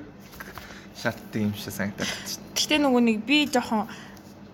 [0.99, 2.53] шаарддаг юм шиг санагдаад байна.
[2.57, 3.87] Гэхдээ нөгөө нэг би жоохон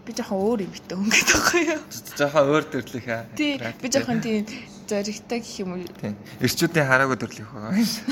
[0.07, 1.80] би жоохон өөр юм битээ хүн гэдэг байхгүй юу?
[2.19, 3.25] Жохоо өөр төрлөх аа.
[3.37, 3.54] Тий.
[3.61, 4.47] Би жоохон тийм
[4.90, 5.85] зоригтой гэх юм уу?
[6.00, 6.16] Тийм.
[6.40, 8.07] Эрчүүдийн хараагүй төрлөх байгаа юм шиг.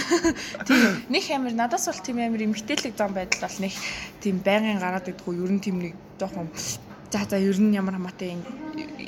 [0.69, 0.91] Тийм.
[1.11, 3.75] Них амар надаас бол тийм амар эмгтээлэг зам байдал бол нэг
[4.23, 6.47] тийм байнгын гараад идэггүй ер нь тийм нэг жоохон
[7.11, 8.47] за за ер нь ямар хамаатай ин-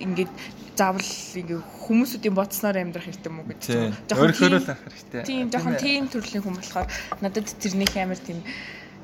[0.08, 0.32] ингээд
[0.80, 3.62] заавал ингээ хүмүүсүүдийн бодсноор амьдрах хэрэгтэй мүү гэж.
[4.08, 5.22] Жоохон Өөрөөр л ах хэрэгтэй.
[5.28, 6.88] Тийм жоохон тийм төрлийн хүн болохоор
[7.20, 8.40] надад тэрнийх амар тийм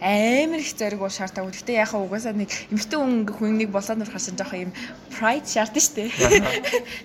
[0.00, 1.52] амар их зориг уу шаардаагүй.
[1.56, 4.72] Гэтэ яхаа угаасаа нэг эмэгтэй хүн хүн нэг болоод нурахаар шин жоохон юм
[5.16, 6.10] pride шаардсан шүү дээ.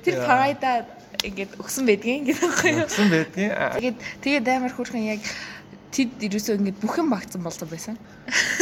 [0.04, 0.86] Тэр pride-а
[1.23, 2.86] ингээд өгсөн байдгийн гэдэг байхгүй юу?
[2.89, 3.51] Өгсөн байдгийн.
[3.80, 5.21] Тэгээд тэгээд амар хөөрхөн яг
[5.91, 7.95] тэд ерөөсөө ингээд бүх юм багцсан болсон байсан.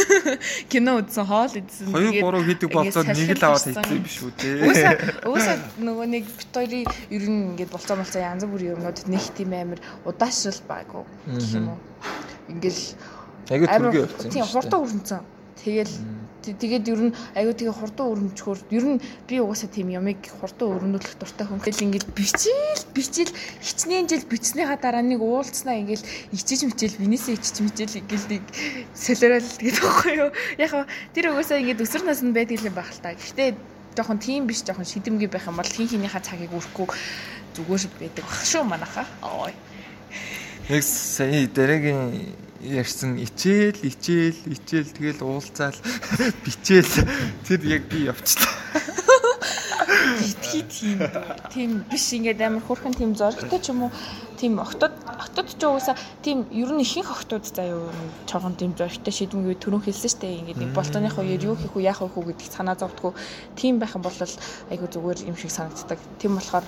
[0.72, 1.94] Кино үзсэн, хоол идсэн.
[1.94, 4.48] 2 тэгээд 3 хийдэг болцоод нэг л аваад хийсэн биш үү те.
[4.66, 4.94] Уусаа
[5.30, 9.54] уусаа нөгөө нэг бит хоёрын ер нь ингээд болцоо болцоо янз бүрийн юмнууд нэг тийм
[9.54, 11.78] амар удаашрал байгуу гэх юм уу.
[12.50, 12.82] Ингээл
[13.48, 14.30] Айгүй амар түргээ явцсан.
[14.30, 15.22] тийм хурдан өрнцөн.
[15.64, 15.94] Тэгэл
[16.40, 20.72] Тэ- Тэгээд ер нь аюу тэгээ хурдан өрнөчхөр ер нь би угаасаа тийм ямыг хурдан
[20.72, 21.60] өрнүүлэх дуртай хүн.
[21.60, 23.28] Тэгэл ингээд бичил бичил
[23.60, 26.00] хичнээн жил бичснийхаа дараа нэг уулцнаа ингээд
[26.32, 28.44] ичиж мичил бинээсээ ичиж мичил ингээд нэг
[28.96, 30.30] солиорол гэдэг байхгүй юу.
[30.56, 30.72] Яг
[31.12, 33.12] тэр угаасаа ингээд өсөр наснд байдаг юм байх л та.
[33.12, 33.52] Гэхдээ
[34.00, 36.88] жоохон тийм биш жоохон шидэмгий байх юм бол хин хинийхээ цагийг өрөхгүй
[37.52, 39.04] зүгээр байдаг баг шүү манайхаа.
[39.44, 39.52] Ой.
[40.72, 43.16] Яг сая дараагийн ярьсан.
[43.16, 45.76] Ичээл ичээл ичээл тэгэл уулзаал.
[46.44, 47.08] Бичээл.
[47.48, 48.99] Тэр яг би явчихлаа.
[50.20, 50.98] Битгий тийм
[51.52, 53.92] тийм биш ингээд амар хөрхэн тийм зоригтой ч юм уу?
[54.40, 57.92] Тийм октод октод ч угаасаа тийм ер нь ихэнх октод заяа
[58.24, 60.40] чогон тийм зоригтой шийдвэнгүй түрүүн хэлсэн штэ.
[60.40, 63.12] Ингээд нэг болтооных үеэр юу хийх үү яах вэ гэдэг санаа зовдгоо.
[63.52, 65.98] Тийм байх юм бол айгу зүгээр юм шиг санагддаг.
[66.16, 66.64] Тийм болохоор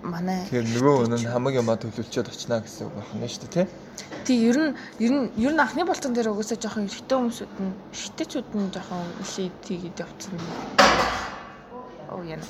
[0.00, 3.66] манай Тэгэхээр нөгөө өнөө нь хамаг юмаа төлөвлөчөөд очно гэсэн үг байна дээ тий.
[4.24, 7.72] тий ер нь ер нь ер нь анхны болтон дээр угаасаа жоохон эрэгтэй хүмүүсүүд нь
[7.92, 10.36] эрэгтэйчүүд нь жоохон илээ тийгээд явцсан
[12.18, 12.46] оо яна.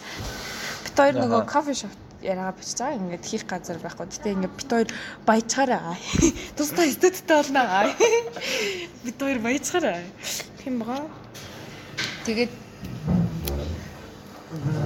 [0.85, 1.93] Бит хоёр нөгөө кофе шоп
[2.25, 2.99] яриага бичиж байгаа.
[2.99, 4.07] Ингээд хийх газар байхгүй.
[4.09, 4.89] Гэтээ ингээд бит хоёр
[5.29, 5.97] баяжгаараа
[6.57, 7.63] тусдаа эстеттэй болно
[9.05, 10.01] бит хоёр баяжгаараа
[10.65, 11.05] тийм бага
[12.27, 12.53] тэгээд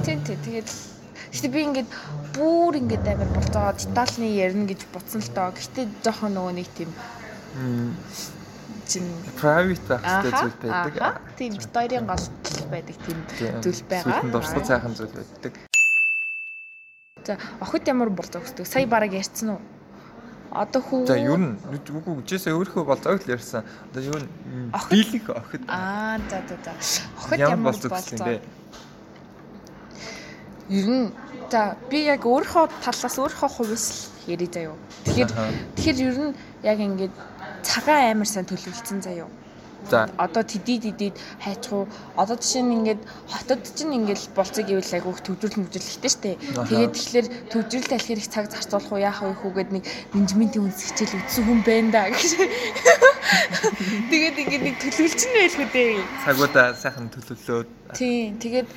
[0.05, 0.69] тий тий тэгээд
[1.33, 1.91] Гэтэ би ингээд
[2.37, 3.73] бүр ингээд амар болцоо.
[3.73, 5.49] Детальны ярина гэж бодсон л доо.
[5.57, 6.93] Гэтэ жоохон нөгөө нэг тийм
[8.89, 9.05] чин
[9.41, 11.21] Private байх хэрэгтэй зүйл байдаг.
[11.39, 12.25] Тийм бит хоёрын гол
[12.71, 13.19] байдаг тийм
[13.63, 14.21] зүйл байгаа.
[14.21, 15.53] Сүлд дурсгал цаахан зүйл байдаг.
[17.25, 18.67] За охид ямар болцоо өгдөг.
[18.67, 19.61] Сая бараг ярьсан уу?
[20.53, 23.65] Одоо хүү За ер нь үгүй үжээсээ өөрийнхөө болцоог л ярьсан.
[23.89, 24.29] Одоо юу н
[24.77, 24.93] Охид?
[24.93, 26.73] дийлэх охид Аа за за за.
[27.17, 27.89] Охид ямар болцоо?
[27.89, 28.41] гэсэн бэ?
[30.69, 31.09] Ер нь
[31.49, 34.77] за би яг өөрийнхөө талаас өөрийнхөө хувьс л ярий заяо.
[35.09, 35.31] Тэгэхээр
[35.73, 36.35] тэгэхээр ер нь
[36.69, 37.15] яг ингээд
[37.63, 39.31] цагаан амар сайн төлөвлөсөн заяо.
[39.91, 40.09] За.
[40.17, 41.89] Одоо тэдий тэдийд хайчих уу.
[42.17, 46.39] Одоо жишээ нь ингээд хотод чинь ингээд болцыг ивэл айгүйх төвжрөл мөвжрлэхтэй штэ.
[46.39, 51.19] Тэгээд тэгэхээр төвжрэл алхих хэрэг цаг зарцуулах уу яах вэ хүүгээд нэг менежментийн үнс хичээл
[51.19, 52.31] үзсэн хүн байна да гэж.
[54.11, 55.95] Тэгээд ингээд нэг төлөвлөж нь байлгүй дээ.
[56.31, 58.39] Цагуудаа сайхан төлөвлөөд Тийм.
[58.39, 58.69] Тэгээд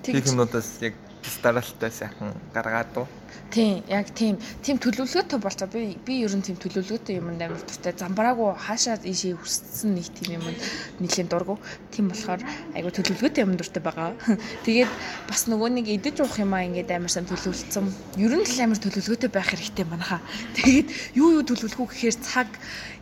[0.00, 0.96] тэгж юмнуудаас яг
[1.44, 3.08] дараалтаа сайхан гаргаад уу.
[3.54, 4.38] Тийм, яг тийм.
[4.66, 7.94] Тийм төлөвлөгөөтэй болцоо би би ер нь тийм төлөвлөгөөтэй юмд амар дуртай.
[7.94, 10.58] Замбраагүй хаашаа ийшээ хүссэн нэг тийм юмд
[10.98, 11.62] нэлийн дургу.
[11.94, 12.42] Тийм болохоор
[12.74, 14.10] айгу төлөвлөгөөтэй юм дуртай байгаа.
[14.66, 14.90] Тэгээд
[15.30, 17.86] бас нөгөө нэг идэж уух юм аа ингээд амар сан төлөвлөсөн.
[18.18, 20.18] Ер нь л амар төлөвлөгөөтэй байх хэрэгтэй манайха.
[20.58, 22.50] Тэгээд юу юу төлөвлөх үү гэхээр цаг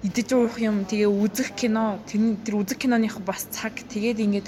[0.03, 3.73] идэж уух юм, тэгээ үзэх кино, тэр үзэх киноных бас цаг.
[3.87, 4.47] Тэгээд ингээд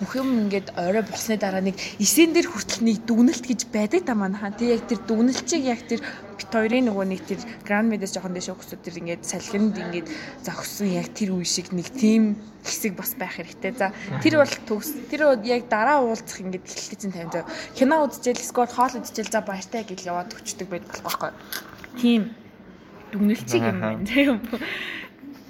[0.00, 4.18] бүх юм ингээд орой болсны дараа нэг эсэн дээр хүртэл нэг дүгнэлт гэж байдаг та
[4.18, 4.50] манайхаа.
[4.50, 6.04] Тэг яг тэр дүгнэлтийг яг тэр
[6.36, 10.08] бит хоёрын нөгөө нэг тэр гранд медэс жоохон дэше өгсөд тэр ингээд салхинд ингээд
[10.44, 13.72] зогссон яг тэр үе шиг нэг тийм хэсэг бас байх хэрэгтэй.
[13.72, 17.48] За тэр бол төгс тэр яг дараа уулзах ингээд эхлэлтэй чинь тавьж байгаа.
[17.72, 21.32] Кино үзчихэл скор хоол үзчихэл за баяртай гэж яваад өчтдөг байдаг байхгүй.
[21.96, 22.22] Тийм
[23.16, 24.04] дүгнэлтийг юм байна.
[24.04, 24.36] Тийм.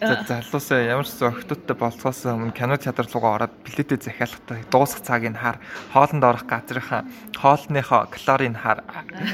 [0.00, 5.38] За залуусаа ямар ч зөгтөдтэй болцоос өмнө кино театр руугаа ороод билетээ захиалгатай дуусах цагийг
[5.38, 5.62] хаар
[5.94, 7.07] хоолнд орох газрынхаа
[7.38, 8.83] хоолныхоо калорийг хаар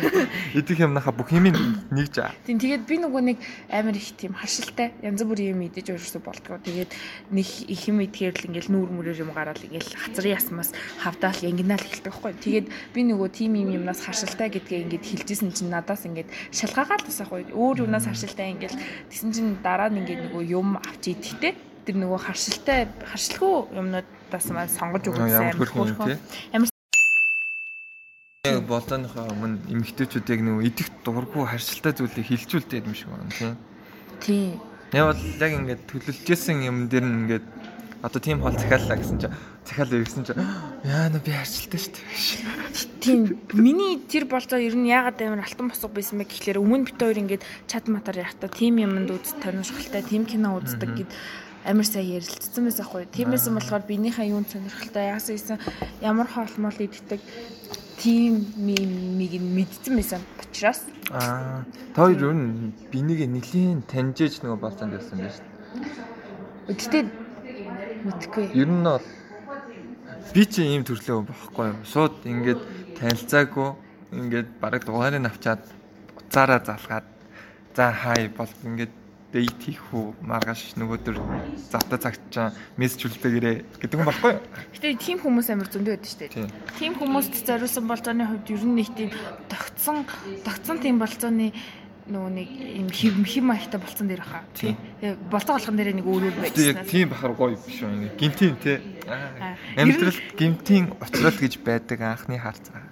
[0.61, 1.57] идэх юмнахаа бүх юмыг
[1.89, 2.37] нэгж аа.
[2.45, 3.39] Тийм тэгээд би нөгөө нэг
[3.73, 6.61] амар их тийм харшилтай янз бүрийн юм идэж өөрөөсөө болдгоо.
[6.61, 6.93] Тэгээд
[7.33, 11.81] нэг их юм идэхээр л ингээл нүүр мүрээр юм гараад ингээл хацрын ясмаас хавдаал янгинаал
[11.81, 12.37] эхэлдэг байхгүй.
[12.37, 17.49] Тэгээд би нөгөө тийм юм юмнаас харшилтай гэдгээ ингээд хэлжсэн чинь надаас ингээд шалгаагаал тасахгүй.
[17.57, 18.77] Өөр юунаас харшилтай ингээл
[19.09, 21.55] тэгсэн чинь дараа нь ингээд нөгөө юм авч идэхтэй
[21.87, 26.19] тэр нөгөө харшилтай харшилгүй юмнуудаас маань сонгож хөрхөн юм хөөрхөн.
[26.55, 26.69] Амар
[28.49, 33.53] Яг болооныхоо өмнө эмэгтэйчүүд яг нөгөө идэх дурггүй харшилтай зүйлийг хилчүүлдэг юм шиг байна тий.
[34.25, 37.47] тийм Яг бол яг ингээд төлөвлөжсэн юм дээр нь ингээд
[38.03, 39.35] одоо тийм хол захиаллаа гэсэн чинь
[39.65, 40.41] захиалаа гэсэн чинь
[40.85, 43.01] яа нэ би харшилтай шүү дээ.
[43.01, 43.19] Тийм
[43.53, 47.21] миний тэр болцоо ер нь яагаад амар алтан босго байсан бэ гэхлээр өмнө бит хоёр
[47.21, 51.11] ингээд чат матар яхта тийм юмд үз сонирхолтой тийм кино үздэг гэд
[51.69, 53.05] амар сайн ярилцсан байсан хгүй.
[53.13, 55.59] Тиймээс болохоор биенийхээ юунд сонирхолтой яасан гэсэн
[56.01, 57.21] ямар хоолмол иддэг
[58.01, 64.95] тийм нь мэдсэн байсан учраас Аа, та хоёр юу н бинийг нэлийн таньжээж нөгөө болцоонд
[64.95, 65.43] явсан байж.
[66.71, 67.03] Гэхдээ
[68.05, 68.45] мэдхгүй.
[68.55, 69.07] Ер нь бол
[70.35, 71.79] би чи ийм төрлөө байхгүй юу?
[71.85, 72.61] Шууд ингээд
[72.99, 73.69] танилцаагүй
[74.13, 75.63] ингээд бараг дугаарыг авчаад
[76.19, 77.07] уцаараа залгаад
[77.77, 78.95] за хай бол ингээд
[79.31, 81.17] дейт хийх үү маргааш нөгөөдөр
[81.71, 84.43] завта цагт чаа мессеж үлдээгээрээ гэдэг юм юу?
[84.75, 86.51] Гэтэ тийм хүмүүс амар зөндөө байдаг шүү дээ.
[86.83, 89.11] Тийм хүмүүст зориулсан болцооны хувьд ер нь нэг тийм
[89.47, 90.03] тогтсон
[90.43, 91.55] тогтсон тийм болцооны
[92.11, 94.43] нөгөө нэг юм хэв хэм маягтай болцсон дээр баха.
[94.59, 94.77] Тийм.
[95.31, 98.11] Болцоо болгон дээр нэг өөр өөр Гэтэ яг тийм бахар гоё биш үү?
[98.11, 98.83] Ингээд гинтийн те.
[99.79, 102.83] Амьдрал гинтийн уцрал гэж байдаг анхны харцаа.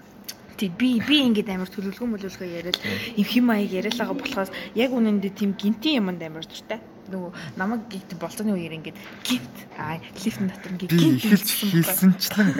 [0.58, 2.78] Тий би би ингээд амар төлөвлөгөө мөлөвлөгөө яриад
[3.14, 6.82] юм хэм маяг яриад байгаа болохоос яг үнэндээ тийм гинтийн юмд амар дуртай.
[7.08, 12.50] Нөгөө намайг гинт болцооны үеэр ингээд гинт аа лифт дотор ингээд гинт эхэлж хийсэнчлэн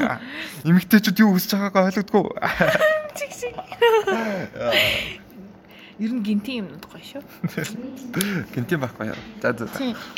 [0.62, 2.24] эмэгтэйчүүд юу хүсэж байгаагаа ойлгодгүй.
[3.18, 3.54] чиг шиг.
[5.98, 7.22] Ер нь гинтийн юмнууд гоё шүү.
[8.54, 9.18] Гинтийн байхгүй яа.
[9.42, 9.66] За за.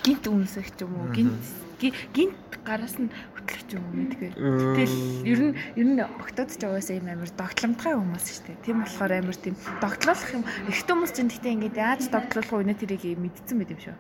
[0.05, 1.41] гинт үнсэх ч юм уу гинт
[1.81, 4.29] ги- гинт гараас нь хөтлөх ч юм уу мэдгүй.
[4.37, 8.65] Тэгэл ер нь ер нь октод ч угаасаа юм амар догтломтгай хүмүүс шүү дээ.
[8.69, 13.17] Тийм болохоор амар тийм догтлуулах юм ихтэй хүмүүс чинь гэхдээ ингээд яаж догтлуулах вэ тэрийг
[13.17, 13.97] мэдсэн байт юм шүү.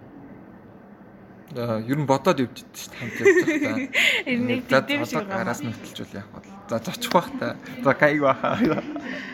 [1.50, 3.78] Ер нь бодоод явж идэж шүү дээ хамт явж байгаа.
[4.30, 6.46] Ер нь тийм шиг гараас нь хөтлжүүл яах бол.
[6.70, 7.56] За зочих бах та.
[7.82, 8.38] За кайг бах.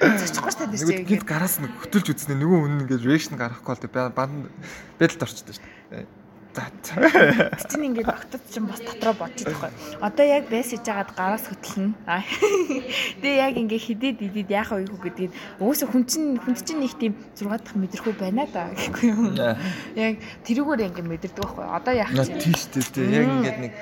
[0.00, 1.04] Зочихгүй шүү дээ тийм.
[1.04, 4.48] гинт гараас нь хөтөлж үзнэ нөгөө үнэн ингээд реакшн гаргахгүй бол банд
[4.96, 6.25] бэдэлд орчтой шүү дээ.
[6.56, 6.64] За.
[7.68, 9.70] чинь ингээд октод чинь бас дотроо бодож байгаа.
[10.00, 11.92] Одоо яг мессеж жагаад гараас хөтлөн.
[12.08, 12.24] Аа.
[13.20, 17.12] Тэгээ яг ингээд хидээд идээд яах вэ гэдгийг өөсө хүн чинь хүн чинь нэг тийм
[17.36, 19.36] 6 дахь мэдрэхүй байна да гэхгүй юу.
[20.00, 20.16] Яг
[20.48, 21.64] тэрүүгээр ингээд мэдэрдэг байхгүй.
[21.68, 22.40] Одоо яах Наа чинь.
[22.40, 23.12] тийш дээ.
[23.12, 23.72] Яг ингээд нэг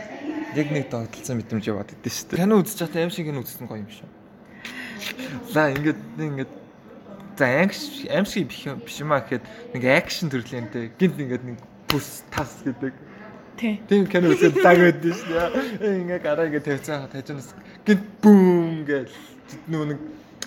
[0.59, 2.43] яг нэг догтлсон мэдрэмж яваад идэв шүү дээ.
[2.43, 4.09] Кино үзэж байхдаа аим шиг кино үзсэн гоё юм шүү.
[5.55, 6.53] За ингээд ингээд
[7.39, 11.59] за биш юм- биш юм аа гэхэд нэг акшн төрлөнтэй гинт ингээд нэг
[11.95, 12.93] бүс тас гэдэг.
[13.55, 13.79] Тий.
[13.87, 16.03] Тийм кино үзээд даг байдсан шүү дээ.
[16.03, 17.55] Ингээ гараа ингээ тавьцаа тажинаас
[17.87, 19.11] гинт бүүм гэж
[19.71, 20.01] нөгөө нэг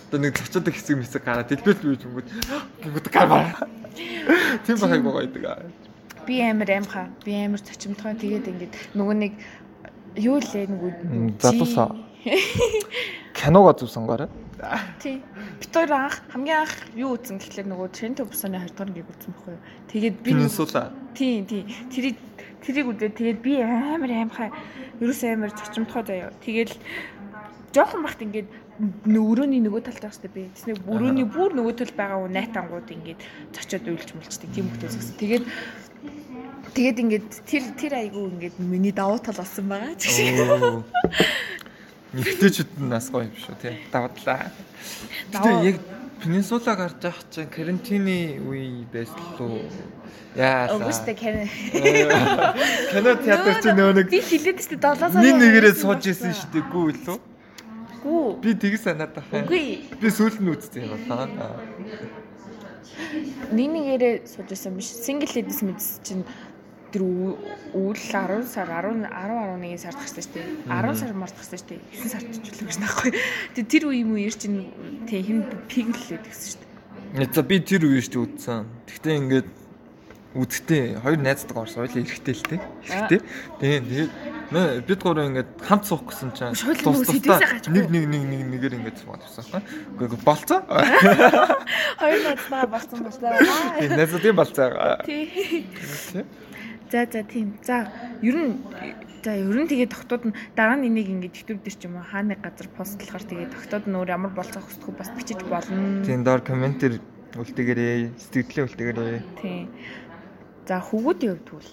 [0.08, 2.28] одоо нэг цочод хэсэг мэсэг гараад дэлбэл бийж өнгөд
[2.84, 3.64] гингүүд гараа.
[4.68, 5.72] Тийм байгааг гоё байдаг.
[6.28, 7.08] Би амар аимхаа.
[7.24, 9.34] Би амар цочимтгой тэгээд ингээд нөгөө нэг
[10.20, 10.92] юу лээ нөгөө
[11.40, 12.07] залуусаа.
[13.34, 14.30] Киногоо зүг сонгоорой.
[15.02, 15.22] Тий.
[15.62, 19.32] Бид хоёр анх хамгийн анх юу үзсэн гэхлээр нөгөө Trent Bus-ны 2 дугаар ангийг үзсэн
[19.34, 19.62] байхгүй юу.
[19.94, 20.92] Тэгээд би Пенинсула.
[21.14, 21.64] тий тий
[21.94, 22.18] тэрийг
[22.66, 24.50] тэрийг үзээ тэгээд би амар аимхай
[24.98, 26.34] ерөөс амар цочмтгоо заяа.
[26.42, 26.74] Тэгээд
[27.78, 28.50] жоохон бахт ингээд
[29.06, 30.50] өрөөний нөгөө талд байгаа шүү дээ би.
[30.58, 33.22] Тэсний өрөөний бүр нөгөө тал байгаа уу найтангууд ингээд
[33.54, 35.18] зочиод уйлж мулчдаг тийм хүмүүс гэсэн.
[35.22, 35.46] Тэгээд
[36.74, 39.94] тэгээд ингээд тэр тэр айгу ингээд миний давуу тал болсон байгаа
[42.16, 43.76] Нэгтэйчүүд нь нас гоё юм шүү тий.
[43.92, 44.52] Давдлаа.
[45.34, 45.78] Гэтэ яг
[46.24, 49.62] Пенинсула гарч явах чинь карантины үе байсан лу.
[50.34, 50.88] Яалаа.
[50.88, 51.46] Өвчтэй кэн.
[52.90, 55.22] Кино театр чинь нөө нэг би хилээд дээ 7 сар.
[55.22, 56.66] нэг нэгээрээ сууж исэн шүү дээ.
[56.74, 57.20] Гүү лүү.
[58.02, 58.26] Гүү.
[58.42, 59.46] Би тгий санаад тахаа.
[59.46, 59.86] Үгүй.
[60.02, 61.54] Би сүүл нь юм байна.
[63.54, 64.90] Нэг нэгээрээ сууж исэн биш.
[64.90, 66.26] Single ladies мэдс чинь
[66.92, 70.48] тэр үйл 10 сар 10 10 11 сард гарсан шүү дээ.
[70.72, 71.82] 10 сар март гарсан шүү дээ.
[71.92, 73.12] 9 сард ч үлээ гэж нахгүй.
[73.56, 74.60] Тэгээ тэр үе юм үеэр чинь
[75.08, 76.62] тэг хэм пиглээд гэсэн шүү
[77.18, 77.34] дээ.
[77.36, 78.62] За би тэр үе шүү дээ үзсэн.
[78.88, 79.48] Гэхдээ ингээд
[80.38, 82.58] үзтээ хоёр найзтайгаа орсон ойлоо эрэхтэй л те.
[82.88, 83.20] Эрэхтэй.
[83.60, 84.08] Тэгээ
[84.52, 86.56] нөө бид гурав ингээд хамт суух гэсэн чинь
[87.74, 89.64] нэг нэг нэг нэг нэгээр ингээд суугаад байсан хаа.
[89.98, 90.60] Үгүй болцоо.
[92.02, 93.34] Хоёр найзтайгаа болцсон болцоо.
[93.80, 94.70] Тийм найзуудын болцоо.
[95.04, 95.28] Тий.
[96.92, 97.58] За за тийм.
[97.64, 98.64] За ер нь
[99.24, 102.08] за ер нь тэгээд тогтууд нь дараа нь энийг ингээд төвтөр дээр ч юм уу
[102.08, 106.06] хаа нэг газар постлохоор тэгээд тогтууд нь өөр ямар болцоо хүсдэг бас бичиж болно.
[106.08, 107.04] Тийм доор комментэр
[107.36, 109.22] үлдээгээрээ, сэтгэлээ үлдээгээрээ.
[109.44, 109.68] Тийм.
[110.64, 111.70] За хөвгүүдийн хувьд бол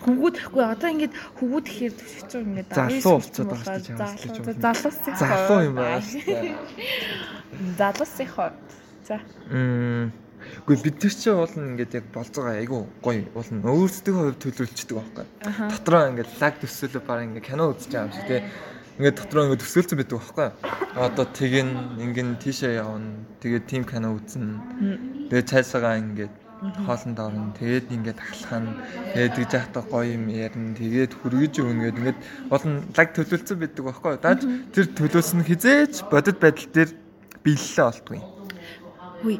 [0.00, 4.64] хөвгүүд хгүй одоо ингээд хөвгүүд ихээр хэцүү ингээд залуу болцоод байгаа шүү дээ.
[4.64, 6.00] Залуус залуу юм байна.
[7.76, 8.56] Залуусийн хот.
[9.04, 9.20] За.
[9.52, 10.25] Мм
[10.66, 14.38] Гэхдээ бид тэр чинь уул нь ингээд яг болцоогоо айгүй гоё уул нь өөрсдөө хувь
[14.42, 15.26] төлөвлөждөг байхгүй.
[15.70, 18.42] Дотроо ингээд лаг төсөөлө баг ингээд кино үзэж байгаа юм шиг тий.
[18.98, 20.48] Ингээд дотроо ингээд төсөөлцөн байдаг байхгүй.
[20.98, 21.70] Одоо тэгин
[22.02, 23.14] ингээд тийшээ явна.
[23.38, 25.30] Тэгээд тим кино үзнэ.
[25.30, 26.34] Тэгээд цайсагаа ингээд
[26.82, 27.54] хоолнд орно.
[27.62, 28.70] Тэгээд ингээд ахлах нь
[29.14, 30.74] тэгээд тэгж яхта гоё юм ярина.
[30.74, 32.20] Тэгээд хүргэж өгнө гэдэг ингээд
[32.66, 34.14] нь лаг төлөвлөсөн байдаг байхгүй.
[34.18, 34.40] Дааж
[34.74, 36.90] тэр төлөөс нь хизээч бодит байдал дээр
[37.46, 38.18] биелэлээ олдгүй.
[39.22, 39.38] Хүй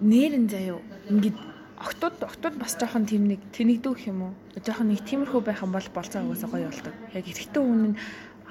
[0.00, 0.80] нэрэн заяо
[1.10, 1.38] ингээд
[1.76, 4.32] октод октод бас жоохон тийм нэг тэнэгдүү юм уу?
[4.64, 6.94] Жоохон нэг тиймэрхүү байх юм бол болцоо угаасаа гоё болдог.
[7.12, 7.96] Яг эрэгтэй хүн нь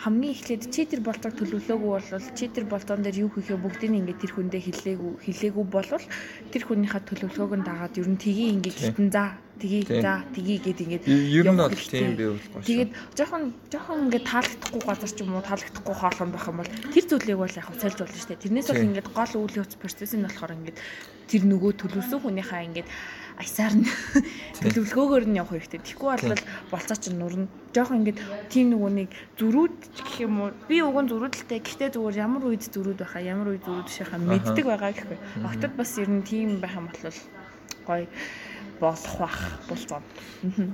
[0.04, 4.20] хамгийн эхлээд чи тэр болцоог төлөвлөөгүй бол чи тэр болцоон дээр юу хийхээ бүгдийг ингээд
[4.20, 6.06] тэр хүндээ хэлээгүй хэлээгүй болвол
[6.52, 10.80] тэр хүнийхээ төлөвлөгөөг нь дагаад ер нь тгий ингээд хитэн за тгий за тгий гэд
[10.84, 12.68] ингээд ер нь бол тийм байвал гоё.
[12.68, 17.06] Тэгээд жоохон жоохон ингээд таалагдахгүй газар ч юм уу таалагдахгүй хоолон байх юм бол тэр
[17.08, 18.44] зүйлийг бол яг сольж болно шүү дээ.
[18.44, 20.78] Тэрнээс бол ингээд гол үйл явц процесс нь болохоор ингээд
[21.32, 22.88] тэр нөгөө төлөвлөсөн хүнийхээ ингээд
[23.36, 23.88] аясаар нь
[24.64, 25.80] төлөвлөгөөгөөр нь явах хэрэгтэй.
[25.84, 27.48] Тэгэхгүй бол болцоо чинь нурна.
[27.76, 30.56] Жохон ингээд тийм нөгөө нэг зөрүүд гэх юм уу.
[30.72, 31.60] Би уг нь зөрүүдэлтэй.
[31.60, 35.20] Гэхдээ зүгээр ямар үед зөрүүд байхаа, ямар үед зөрүүд шахаа мэддэг байгаа гэхгүй.
[35.44, 37.20] Огтод бас ер нь тийм байх юм бол
[37.84, 38.08] гоё
[38.80, 40.02] болох бах болцоо.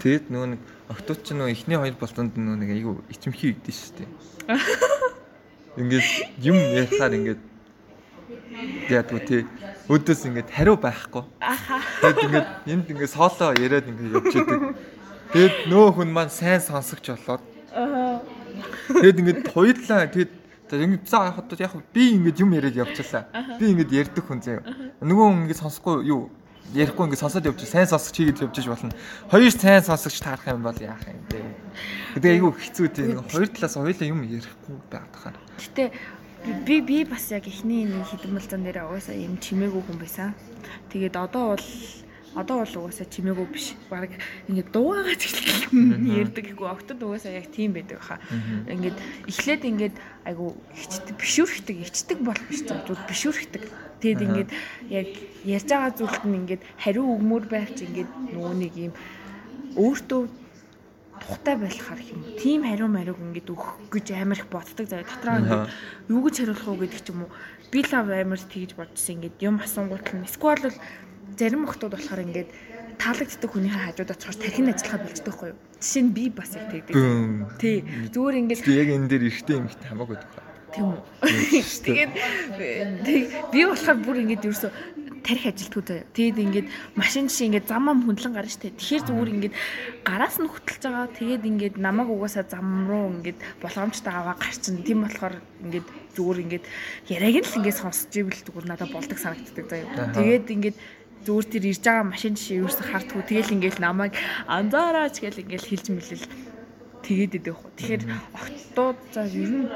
[0.01, 3.93] Тэгэд нөгөө нэг октод ч нөгөө эхний хоёр болцоонд нөгөө нэг айгүй ичимхий өгдөн шүү
[4.01, 4.09] дээ.
[5.81, 6.07] Ингээд
[6.41, 7.41] юм ярихаар ингээд
[8.89, 9.41] яадгүй тий
[9.91, 11.23] өдөөс ингээд хариу байхгүй.
[11.99, 14.61] Тэгэд ингээд энд ингээд соолоо яриад ингээд явж идэг.
[15.35, 17.43] Тэгэд нөө хүн маань сайн сонсогч болоод.
[18.95, 20.31] Тэгэд ингээд хоёулаа тэгэд
[20.71, 23.27] ингээд за яг яг би ингээд юм яриад явчихлаа.
[23.59, 24.63] Би ингээд ярьдаг хүн заяа.
[25.03, 26.31] Нөгөө хүн ингээд сонсохгүй юу
[26.71, 28.95] ярихгүй ингээд сонсоод явж сайн сонсогч хийгээд явж болно.
[29.27, 31.43] Хоёр сайн сонсогч таарах юм бол яах юм бэ?
[32.15, 35.35] Тэгээ айгүй хэцүү тийм хоёр талаас хоёулаа юм ярихгүй байгаад.
[35.59, 35.91] Гэтэ
[36.65, 40.33] би би бас яг эхний нэг хідэн болцон дээр угаасаа юм чимээгүй хүн байсан.
[40.89, 41.67] Тэгээд одоо бол
[42.33, 43.75] одоо бол угаасаа чимээгүй биш.
[43.89, 44.15] Бараг
[44.49, 45.29] ингээд дуугаагаа ч
[45.69, 48.17] ярьдаг гэхгүй октод угаасаа яг тийм байдаг хаа.
[48.65, 48.97] Ингээд
[49.29, 53.63] эхлээд ингээд айгу хичдэг бишүрхдэг, ичдэг болох биш зүйл бишүрхдэг.
[54.01, 54.49] Тэгэд ингээд
[54.89, 55.07] яг
[55.45, 58.93] ярьж байгаа зүйлд нь ингээд хариу өгмөр байх чи ингээд нөгөө нэг юм
[59.77, 60.21] өөртөө
[61.21, 62.19] тухтай байлахаар юм.
[62.41, 65.05] Тим хариу мариуг ингээд өгөх гэж амар их боддог заяа.
[65.05, 65.65] Дотроо ингээд
[66.09, 67.31] юу гэж хариулах уу гэдэг ч юм уу.
[67.69, 70.25] Би л амар тэгж бодсон ингээд юм асуунгууд нь.
[70.25, 70.77] Эсвэл бол
[71.37, 72.49] зарим хүмүүс болохоор ингээд
[73.01, 75.59] таалагддаг хүнийхээ хажууд очихоор тархин ажиллахаа болждог байхгүй юу?
[75.81, 76.93] Жишээ нь би бас яг тэгдэг.
[77.57, 77.77] Тий.
[78.13, 80.45] Зүгээр ингээд яг энэ дээр эргэтэй юм ихтэй хамаагүй даа.
[80.71, 80.99] Тийм үү.
[81.85, 82.11] Тэгээд
[83.51, 84.69] би болохоор бүр ингээд ерөөсө
[85.21, 86.09] тарих ажилтгууд заяа.
[86.13, 88.73] Тэгээд ингээд машин жишээ ингээд зам ам хөндлөн гарна штэ.
[88.75, 89.55] Тэгэхээр зүгээр ингээд
[90.03, 91.07] гараас нь хөтөлж байгаа.
[91.17, 94.81] Тэгээд ингээд намайг угаасаа зам руу ингээд болгоомжтой аваа гарчин.
[94.81, 96.65] Тийм болохоор ингээд зүгээр ингээд
[97.07, 100.13] яриаг нь л ингээд сонсч ивэл зүгээр надад болдог санагддаг заяа.
[100.17, 100.77] Тэгээд ингээд
[101.25, 103.23] зүгээр тэр ирж байгаа машин жишээ ерөөсө хартгүй.
[103.29, 104.13] Тэгэл ингээд намайг
[104.49, 106.25] анзаараач гэл ингээд хэлж мэлэл
[107.05, 107.61] тэгээд идэх.
[107.77, 108.03] Тэгэхээр
[108.33, 109.69] октод за ер нь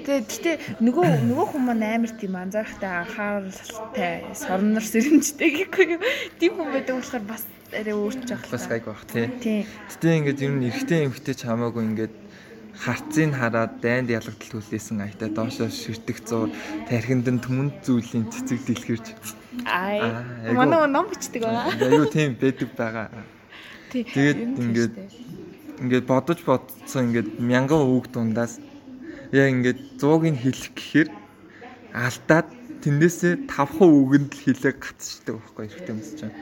[0.00, 6.02] Тэгээ гэтээ нөгөө нөгөө хүмүүс маань амар тийм анзаарахтай анхааралтай сорнор сэрэмжтэй гэхгүй юу.
[6.40, 8.50] Тийм хүн байдаг болохоор бас арай өөрчлөж авах.
[8.50, 9.26] Бас гайг баг тий.
[9.38, 9.62] Тийм.
[9.92, 12.14] Гэтэ ингээд ер нь эрэгтэй эмэгтэй ч хамаагүй ингээд
[12.80, 16.48] харцыг хараад дайнд ялгадал хүлээсэн аятаа доошоо ширтэх зур
[16.88, 19.06] тархинд нь түмэнд зүйлийн цэцэг дэлгэрч.
[19.68, 20.24] Аа.
[20.56, 21.76] Манай ном бичдэг байгаа.
[21.76, 23.06] аюу тийм байдаг байгаа.
[23.92, 24.94] Тэгээд ингээд
[25.84, 28.56] ингээд бодож бодсон ингээд мянган үг дундаас
[29.32, 31.08] яг ингээд 100-ыг хэлэх гэхээр
[31.94, 32.48] алдаад
[32.80, 36.34] тэндээсээ 5% үгэнд л хэлээ гацчихдаг байхгүй хэрэгтэй юмс чинь.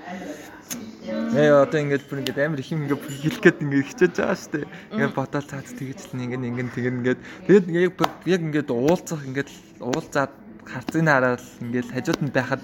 [1.35, 4.39] Яа одоо ингээд бүр ингээд амар их юм ингээд бүр хэлэх гээд ингээд хичээж байгаа
[4.39, 4.67] шүү дээ.
[4.95, 7.93] Ингээд бодоод цаад тэгэж л нэг ингээд тэгэн ингээд тэгээд яг
[8.29, 9.51] яг ингээд уулзах ингээд
[9.83, 10.33] уулзаад
[10.69, 12.63] харцыг хараад ингээд хажууд нь байхад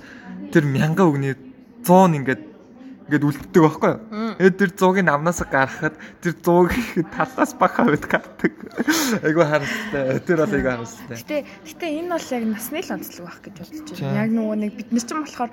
[0.52, 1.34] тэр мянган үгний
[1.82, 2.42] 100 ингээд
[3.04, 4.00] ингээд үлддэг байхгүй юу?
[4.40, 6.72] Тэгээд тэр 100-ыг намнаас гаргахад тэр 100-ыг
[7.12, 8.54] талаас бага хавьд гардаг.
[9.20, 10.20] Айгу харамстай.
[10.24, 11.16] Тэр бол айгу харамстай.
[11.20, 11.36] Гэтэ
[11.68, 14.20] гэтэ энэ бол яг насны л онцлог байх гэж бодож байна.
[14.24, 15.52] Яг нөгөө нэг бид нар ч юм болохоор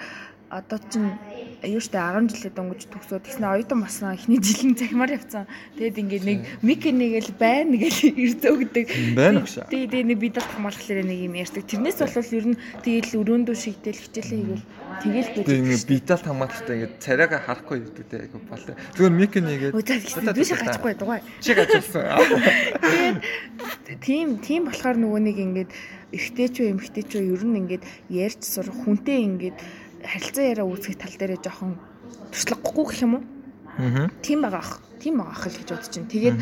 [0.51, 1.15] одоо чинь
[1.63, 5.47] юу штэ 10 жилээ дөнгөж төгсөөд тэгснэ оюутан басна эхний жилийн захимаар явцсан.
[5.79, 8.87] Тэгэд ингээд нэг мик нэгэл байна гэл ирзөөгдөг.
[9.15, 9.71] Байна гэж.
[9.71, 11.63] Тэгээ тэгээ нэг бид дат хамгаалахлаар нэг юм ярьдаг.
[11.63, 14.65] Тэрнээс болвол ер нь тэгэл өрөөндөө шигдэл хичээлээ хийгээл
[14.99, 15.61] тэгэл Тэгээ байдаг.
[15.63, 18.75] ингээд битал хамгаалалтаа ингээд царайгаа харахгүй ирдэг те айгу болоо.
[18.91, 21.19] Зүгээр мик нэгээд тэгсэн биш гачгүй дугай.
[21.39, 22.03] Чи гачсан.
[23.87, 25.71] Тэгээд тийм тийм болохоор нөгөө нэг ингээд
[26.11, 29.57] эхтэй ч үү эмхтэй ч ер нь ингээд ярьж сурах хүнтэй ингээд
[30.05, 31.77] харилцаа яриа үүсгэх тал дээрээ жоохон
[32.31, 33.23] туршлагагүй гэх юм уу?
[33.77, 34.09] Аа.
[34.21, 34.73] Тийм байгаа ах.
[34.99, 36.11] Тийм байгаа ах л гэж бодож байна.
[36.11, 36.37] Тэгээд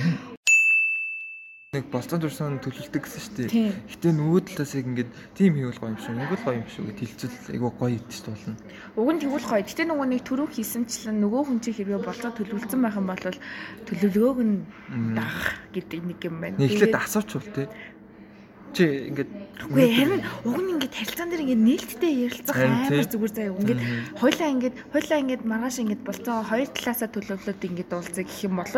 [1.70, 3.50] Нэг болцон турсан төлөвлөлдөг гэсэн шүү дээ.
[3.54, 6.18] тийм Гэтэ нөгөө талаас яг ингээд тим хийвэл гоё юм шүү.
[6.18, 8.56] Ингээд гоё юм шүү гэд хэлцэл айгу гоё идэж болно.
[8.98, 9.62] уг нь тэгвэл гоё.
[9.70, 13.22] Гэтэ нөгөө нэг түрүү хийсэнчлэн нөгөө хүн чинь хэрвээ болцоо төлөвлөсөн байх юм бол
[13.86, 14.58] төлөвлөгөөг нь
[15.14, 16.58] дагах гэдэг нэг юм байна.
[16.58, 17.70] Нийлээд асууч бол те.
[18.74, 23.60] Чи ингээд Үгүй харин уг нь ингээд харилцаан дээр ингээд нээлттэй ярилцах амар зүгээр заяа.
[23.60, 23.82] Ингээд
[24.16, 28.72] хойлоо ингээд хойлоо ингээд маргааш ингээд болцоо хоёр талаасаа төлөвлөлөд ингээд уулзах гэх юм бол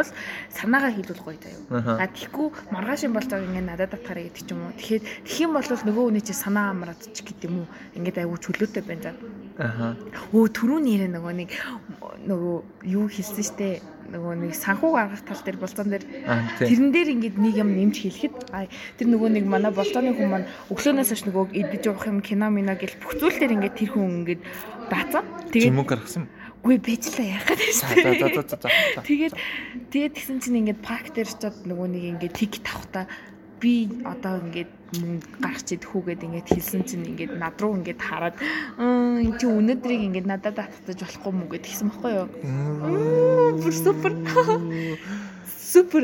[0.57, 2.01] санаагаа хийлүүл гоё заяа.
[2.01, 4.73] А тэгэхгүй маргаашийн болцоог ингээд надад татгараа гэдэг ч юм уу.
[4.73, 7.69] Тэгэхээр тэгэх юм бол нөгөө хүний чинь санаа амраад ч гэдэг юм уу.
[7.93, 9.15] Ингээд аягүй чөлөөтэй байна заа.
[9.57, 9.95] Аха.
[10.31, 11.51] Өө түрүүн нэрэ нөгөө нэг
[12.27, 12.55] нөгөө
[12.87, 13.69] юу хэлсэн штэ
[14.11, 17.95] нөгөө нэг санхүү гаргах тал дээр болцоон дээр Аа тэрэн дээр ингээд нэг юм нэмж
[17.99, 18.35] хэлэхэд
[18.99, 22.75] тэр нөгөө нэг манай болцооны хүн маань өглөөнөөс хойш нөгөө идэж явах юм кино мино
[22.75, 24.41] гэл бүх зүйл дээр ингээд тэр хүн ингээд
[24.91, 25.23] даацсан.
[25.51, 26.25] Тэгээд Чимэг гаргасан.
[26.61, 29.01] үгүй за за за за.
[29.01, 29.33] Тэгээд
[29.89, 33.07] тэгээд тэгсэн чинь ингээд парк дээр очиод нөгөө нэг ингээд тик тавхта
[33.61, 38.35] би одоо ингээд мөнгө гаргах чид хүүгээд ингээд хэлсэн чинь ингээд над руу ингээд хараад
[38.81, 42.27] "Аа, энэ чи өнөөдрийг ингээд надад татчих болохгүй мүү гэд хэлсэн байхгүй юу?
[43.61, 44.11] Бүр супер.
[45.71, 46.03] Супер.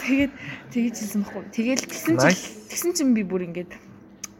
[0.00, 0.32] Тэгээд
[0.72, 1.44] тэгэж хэлсэн байхгүй.
[1.52, 2.40] Тэгэл тэгсэн чинь
[2.72, 3.76] тэгсэн чинь би бүр ингээд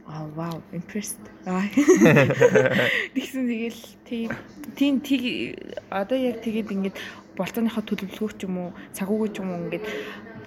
[0.09, 1.21] аа вау, impressed.
[3.17, 5.57] Тэгсэн тэгэл тийм тийм
[5.91, 6.97] одоо яг тэгээд ингээд
[7.37, 9.85] болцооныхоо төлөвлөгөөч юм уу, цагуугүй ч юм уу ингээд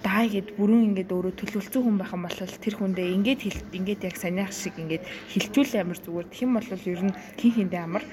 [0.02, 4.06] даа гэд бүрэн ингээд өөрөө төлөвлөсөн хүн байх юм бол тэр хүндээ ингээд хэл ингээд
[4.08, 6.26] яг санийх шиг ингээд хилчүүл амар зүгээр.
[6.42, 8.04] Юм бол ер нь хин хиндээ амар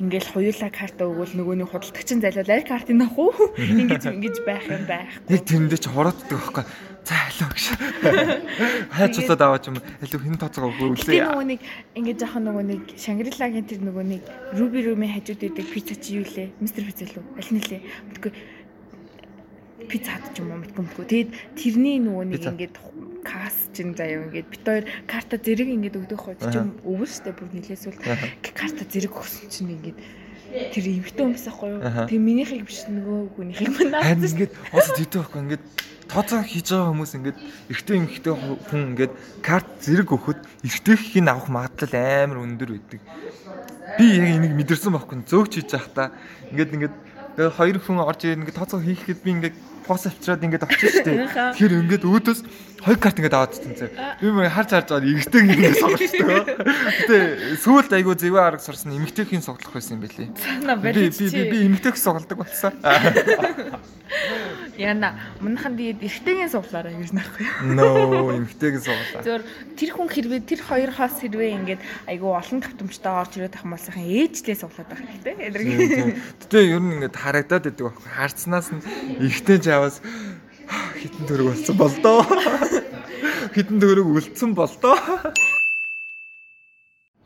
[0.00, 4.88] ингээл хуйлаа карта өгвөл нөгөөний худалдагч нь залуулаа картын авах уу ингэж ингэж байх юм
[4.88, 6.64] байхгүй Яг тэрэндээ ч хорооддаг байхгүй.
[7.04, 7.64] За алуу гэж.
[8.96, 9.76] Хайч усаад аваач юм.
[9.76, 11.24] Алуу хэн тооцоо өгөө Гэтэ үлээ.
[11.28, 11.60] нөгөө нэг
[12.00, 14.22] ингээд жоохон нөгөө нэг Шангрилагийн тэр нөгөө нэг
[14.56, 16.48] Руби Румын хажууд байдаг пицца чи юу лээ?
[16.60, 17.24] Мистер пицца лөө?
[17.40, 17.80] Аль нь лээ?
[18.08, 18.32] Мэдгүй
[19.90, 21.06] пицца хат ч юм уу мэдгүй мэдгүй.
[21.10, 22.74] Тэгээд тэрний нөгөө нэг ингээд
[23.26, 27.34] кас чин заяа ингээд бит хоёр карта зэрэг ингээд өгдөг хоо чи юм өвөл штэ
[27.34, 27.98] бүр нилээсвэл
[28.54, 29.98] карта зэрэг өгсөн чинь ингээд
[30.50, 31.82] тэр эмхтэн хүмүүс ахгүй юу?
[32.10, 34.02] Тэг минийхийг биш нөгөө хүнийхийг манаа.
[34.02, 35.64] Харин ингээд ус дийтэй байхгүй ингээд
[36.10, 37.38] тооцоо хийж байгаа хүмүүс ингээд
[37.70, 39.12] эртөө эмхтэй хүн ингээд
[39.46, 43.00] карт зэрэг өгөхөд эртэхийн авах магадлал амар өндөр байдаг.
[43.94, 46.10] Би яг энийг мэдэрсэн байхгүй зөөгч хийж та
[46.50, 46.94] ингээд ингээд
[47.54, 51.12] хоёр хүн орж ирээд ингээд тооцоо хийхэд би ингээд пост авчираад ингээд очиж штэ.
[51.24, 51.52] Аха.
[51.54, 52.40] Тэгэхээр ингээд өөдөөс
[52.80, 53.88] хоёр карт ингээд аваад ирсэн зэ.
[54.20, 56.40] Би мөр харж харж байгаа эргэтэй ингээд сонголттой.
[57.04, 57.16] Гэтэ
[57.60, 60.08] сүүлд айгу зэвээ арга сурсан эмгтэйхийн соглох байсан юм.
[60.40, 62.72] Санаа Би би би эмгтэйх соголдог болсон.
[64.80, 65.12] Яна
[65.44, 67.76] манайхан тэгээд эргэтэйгийн суглаараа ер нь ахгүй юу?
[67.76, 69.22] Ноо эмгтэйгийн соголоо.
[69.22, 69.42] Зөөр
[69.76, 73.76] тэр хүн хэрвээ тэр хоёр хос хэрвээ ингээд айгүй олон тавтамжтай орж ирээд ах юм
[73.76, 76.16] бол сайхан ээжлээ суглаад байх хэрэгтэй.
[76.16, 77.92] Гэтэ ер нь ингээд харагдаад байдаг.
[78.08, 78.82] Харцнаас нь
[79.20, 80.02] ихтэй жаваас
[80.98, 82.18] хитэн төрөг болсон болдоо.
[83.54, 84.98] Хитэн төрөг үлдсэн болдоо.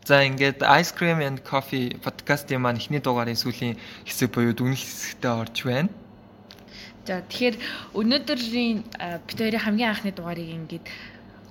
[0.05, 5.33] За ингээд Ice Cream and Coffee подкастын маань эхний дугаарын сүүлийн хэсэг буюу дүгнэлт хэсэгтээ
[5.33, 5.89] орж байна.
[7.09, 7.57] За тэгэхээр
[7.97, 8.79] өнөөдрийн
[9.25, 10.87] бид хоёрын хамгийн анхны дугаарыг ингээд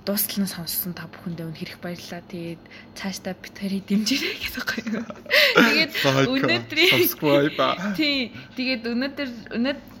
[0.06, 2.22] дуустал нь сонссон та бүхэндээ үнэ хэрэг баярлалаа.
[2.30, 2.62] Тэгээд
[2.94, 4.62] цаашдаа бид хоёрыг дэмжээрэй гэсэн
[5.02, 5.06] юм.
[5.58, 5.92] Тэгээд
[6.30, 7.58] өнөөдрийн subscribe
[7.98, 9.93] тий тэгээд өнөөдөр өнөөдөр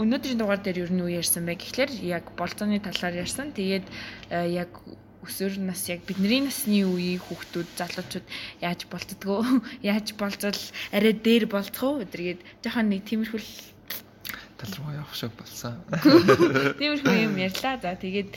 [0.00, 3.52] өнөөдрийн дугаар дээр юу нь юу ярьсан бэ гэхлээр яг болцооны талаар ярьсан.
[3.52, 3.86] Тэгээд
[4.32, 4.72] э, яг
[5.20, 8.26] өсвөр нас яг бидний насны үеийн хүүхдүүд залуучууд
[8.64, 9.44] яаж болцдгоо
[9.84, 10.60] яаж болцол
[10.96, 13.48] арай дээр болцох уу өдргээд жоохон нэг тиймэрхүүл
[14.56, 15.76] тал руу явах шиг болсон.
[16.80, 17.76] тиймэрхүү юм ярьлаа.
[17.84, 18.32] За тэгээд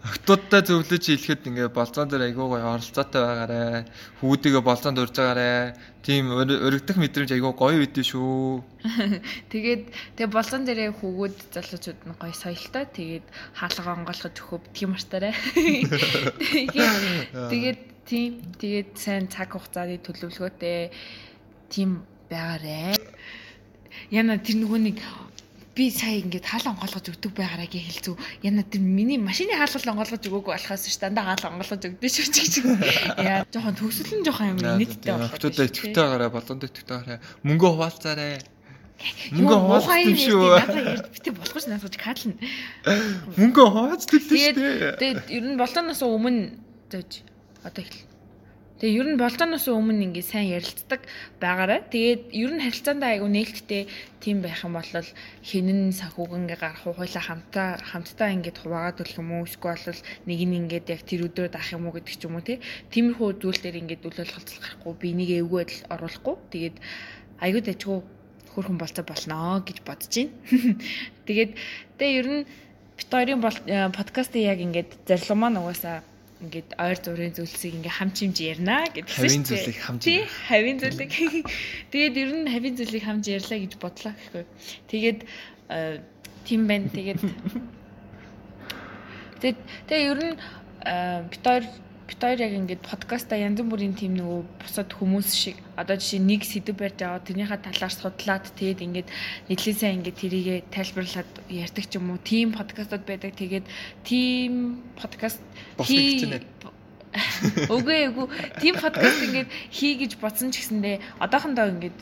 [0.00, 3.84] Охтуудтай зөвлөж хэлэхэд ингээ болцоон дээр айгүй гоё оролцоотой байгаарэ.
[4.24, 5.76] Хүүдийгээ болцоонд урьж байгаарэ.
[6.00, 8.64] Тийм өргөдөх мэдрэмж айгүй гоё үдэ шүү.
[9.52, 9.82] тэгээд
[10.16, 12.84] тэгээ болцоон дээрээ хөвгүүд залуучууд нь гоё соёлтой.
[12.88, 15.36] Тэгээд хаалга онгойлгож өгөхөв тийм мартаарай.
[15.60, 16.96] Тэгээд
[17.52, 20.88] тэгээд тийм тэгээд сайн цаг хугацааны төлөвлөгөөтэй
[21.68, 22.96] тийм байгаарэ.
[24.08, 24.98] Яна тэр нөгөө нэг
[25.74, 28.14] би сая ингээд хаалга онгойлгож өгдөг байгаараа гээ хэлцүү.
[28.42, 32.46] Яна тэр миний машины хаалга онгойлгож өгөөгүй болохоос ш дандаа хаалга онгойлгож өгдөө шүү чиг
[32.50, 32.64] чиг.
[33.22, 35.32] Яа жоохон төгсөл нь жоохон юм нийтдээ болох.
[35.38, 38.34] Хотуудаа итгэвтэй байгаараа болонд итгэвтэй байгаараа мөнгө хуваалцаарай.
[39.30, 40.42] Мөнгө хуваалцах юм шүү.
[41.14, 42.36] Битээ болох ш наасгаж кадлна.
[43.38, 44.98] Мөнгө хуваалцдаг шүү.
[44.98, 46.58] Тэгээд ер нь болооноос өмнө
[46.90, 47.12] зөөж
[47.62, 48.09] одоо эхэл
[48.80, 51.04] Тэгээ ер нь болтооноос өмнө ингээ сайн ярилцдаг
[51.36, 51.84] байгаарай.
[51.92, 53.84] Тэгээд ер нь харилцаандаа айгу нээлттэй
[54.24, 54.88] тийм байх юм бол
[55.44, 60.00] хинэн санхүүг ингээ гарах уу хойлоо хамтаа хамтдаа ингээд хуваагаад төлөх юм уу эсвэл бол
[60.24, 62.56] нэг нь ингээд яг тэр өдрөө даах юм уу гэдэг ч юм уу тий.
[62.88, 66.36] Тиймэрхүү зүйл дээр ингээд үл ойлголцол гарахгүй би нэг эвгүй байдал оруулахгүй.
[66.48, 66.76] Тэгээд
[67.44, 67.98] айгу дэжгүй
[68.56, 70.32] хөрхөн болцоо болноо гэж бодож байна.
[71.28, 71.52] Тэгээд
[72.00, 72.42] тэгээ ер нь
[72.96, 73.44] бит хоёрын
[73.92, 76.00] подкастыг яг ингээд зарилга маань угаасаа
[76.40, 79.20] ингээд ойр зургийн зүйлсийг ингээ хамч хэмж ярина гэдэг чинь.
[79.20, 80.00] Хавийн зүйлийг хамж.
[80.00, 81.12] Тий, хавийн зүйлийг.
[81.92, 84.44] Тэгээд ер нь хавийн зүйлийг хамж ярьлаа гэж бодлоо гэхгүй.
[84.88, 85.20] Тэгээд
[86.48, 86.88] тийм байна.
[86.88, 87.20] Тэгээд
[89.40, 90.36] Тэгээд тэгээ ер нь
[91.28, 91.64] бит хоёр
[92.10, 96.42] бит хоёр яг ингээд подкаста янз бүрийн тийм нөгөө бусад хүмүүс шиг одоо жишээ нэг
[96.42, 99.08] сэдв барьж аваад тэрнийхээ талаар судлаад тэгээд ингээд
[99.46, 102.18] нийтлээсээ ингээд тэрийгэ тайлбарлаад ярьдаг ч юм уу.
[102.18, 103.38] Тийм подкастууд байдаг.
[103.38, 103.66] Тэгээд
[104.02, 105.38] тийм подкаст
[107.70, 108.26] Үгүй үгүй.
[108.58, 111.98] Тийм подкаст ингээд хий гэж бодсон ч гэсэндээ одоохондоо ингээд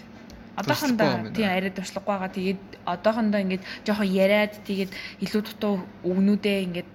[0.56, 2.32] одоохондоо тийм арай туршлагагүй байгаа.
[2.32, 4.90] Тэгээд одоохондоо ингээд жоохон яриад тэгээд
[5.20, 6.88] илүү дутуу өгнүүдээ ингээд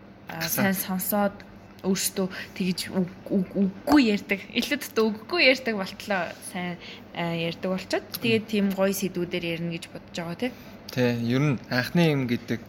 [0.49, 1.52] сайн сонсоод
[1.83, 4.39] өөртөө тэгж үггүй ярьдаг.
[4.55, 6.21] Илүү дутуу үггүй ярьдаг болтлоо
[6.51, 6.79] сайн
[7.13, 10.51] ярьдаг болчоод тэгээд тийм гоё сэдвүүдээр ярина гэж бодож байгаа тий.
[10.95, 12.59] Тий, ер нь анхны юм гэдэг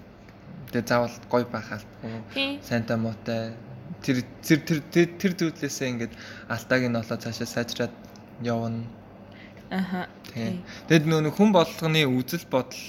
[0.74, 2.58] тэгээ заавал гоё байх албагүй.
[2.66, 3.54] Сайнтай муутай
[4.02, 4.60] тэр тэр
[4.90, 6.14] тэр тэр зүйлээсээ ингээд
[6.50, 7.94] алтааг нь олоо цаашаа сайжраад
[8.42, 8.82] явна.
[9.70, 10.10] Аха.
[10.34, 12.82] Тэгэд нөө хүн болгоны үзэл бодол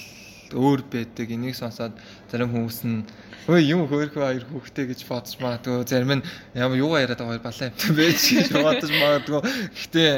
[0.52, 1.26] өөр байдаг.
[1.30, 1.94] Энийг сонсоод
[2.30, 3.02] зарим хүмүүс нь
[3.46, 5.86] өө юм хөөрхөө хоёр хүүхдээ гэж бодож магадгүй.
[5.86, 9.40] Зарим нь ямар юугаа яриад байгаа балаа юм байж гэж бодож магадгүй.
[9.74, 10.10] Гэхдээ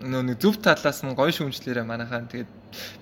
[0.00, 2.50] нөө нэг зөв талаас нь гоё шүүмжлэрээ манайхаа тэгээд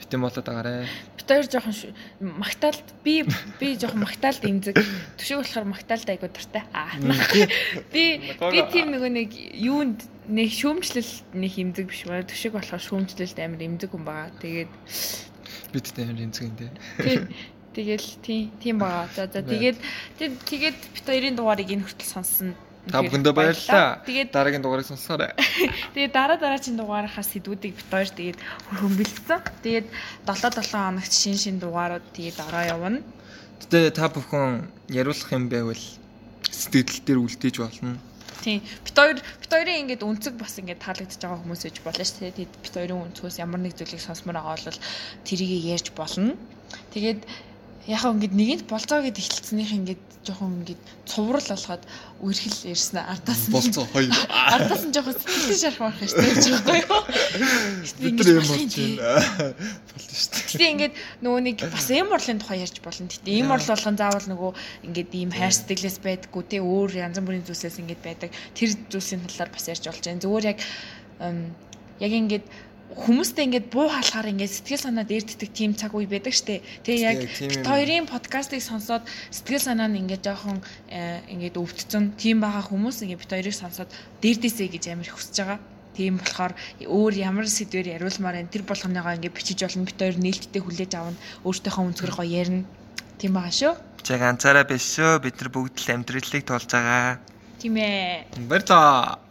[0.03, 0.89] битэн болоод байгаарэ.
[1.15, 1.75] Бид хоёр жоохон
[2.19, 3.23] магтаалд би
[3.61, 4.75] би жоохон магтаалд имзэг.
[5.21, 6.65] Төшөө болохоор магтаалд айгуу дуртай.
[6.75, 6.99] Аа.
[7.95, 12.27] Би би тийм нөгөө нэг юунд нэг шүүмжлэл нэг имзэг биш байна.
[12.27, 14.35] Төшөөг болохоор шүүмжлэлд амар имзэг хүн байгаа.
[14.43, 14.73] Тэгээд
[15.73, 16.71] бид тээр имзэг юм дээ.
[17.03, 17.23] Тийм.
[17.75, 19.07] Тэгэл тийм тийм байгаа.
[19.15, 19.79] За за тэгээд
[20.49, 22.57] тэгээд бит хоёрын дугаарыг энэ хүртэл сонссон.
[22.89, 24.01] Та бүхэндээ баярлалаа.
[24.09, 25.37] Тэгээд дараагийн дугаарыг сонсоорой.
[25.93, 29.41] Тэгээд дараа дараагийн дугаарынхаа сэдвүүдийг бит хоёр тэгээд хөрхөн бэлдсэн.
[29.61, 29.87] Тэгээд
[30.25, 33.05] 7 7 хоногт шин шин дугаарууд тэгээд ороо явна.
[33.69, 35.85] Тэгээд та бүхэн яриулах юм байвал
[36.49, 38.01] сэтгэл дээр үлдээж болно.
[38.43, 38.63] Тийм.
[38.85, 42.37] Бит хоёр бит хоёрын ингээд үнцэг бас ингээд таалагдж байгаа хүмүүс ээж болно шүү дээ.
[42.39, 44.81] Тэгээд бит хоёрын үнцгөөс ямар нэг зүйлийг сонсомоор байгаа бол
[45.27, 46.39] тэрийг ярьж болно.
[46.95, 47.21] Тэгээд
[47.89, 51.85] яг ингээд нэгэнд болцоо гэд эхэлцснийх ингээд жоохон ингээд цуврал болгоод
[52.21, 54.13] үрхэл ирсэн ардаас нь болцоо хоёр.
[54.29, 57.01] ардаас нь жоохон сэтгэлээ шарах байх шүү дээ байхгүй
[57.41, 57.51] юу
[57.99, 59.59] бид юм болж байна
[59.89, 60.47] болно шүү дээ.
[60.53, 64.29] Гэтээ ингээд нөгөө нэг бас эм орлын тухай ярьж болно гэтээ эм орл болгон заавал
[64.29, 64.51] нөгөө
[64.87, 68.31] ингээд ийм хайр сэтгэлээс байдаггүй те өөр янз бүрийн зүйлсээс ингээд байдаг.
[68.55, 70.23] Тэр зүйлсийн талаар бас ярьж болж байна.
[70.23, 70.59] Зүгээр яг
[71.99, 72.47] яг ингээд
[72.97, 76.65] хүмүүстэй ингээд буу хаалахаар ингээд сэтгэл санаа дээрддэг тийм цаг үе байдаг штэ.
[76.89, 77.21] Тэгээ яг
[77.69, 83.21] хоёрын подкастыг сонсоод сэтгэл санаа нь ингээд жоохон э, ингээд өвдцэн тийм байгаа хүмүүс ингээд
[83.21, 83.93] бит хоёрыг сонсоод
[84.25, 85.61] дээрдээсэй гэж амар хүсэж байгаа.
[85.93, 86.55] Тийм болохоор
[86.89, 91.21] өөр ямар сэдвэр яриулмаар энэ тэр болгоныгоо ингээд бичиж болно бит хоёр нээлттэй хүлээж авна.
[91.45, 92.65] Өөртөөхөө өнцгөр гоё ярина.
[93.21, 93.73] Тийм байгаа шүү.
[94.07, 95.21] Чаг анцаараа биш шүү.
[95.21, 97.21] Бид нар бүгд л амьдралыг туулж байгаа.
[97.59, 98.31] Тийм ээ.
[98.47, 99.28] Баярлалаа.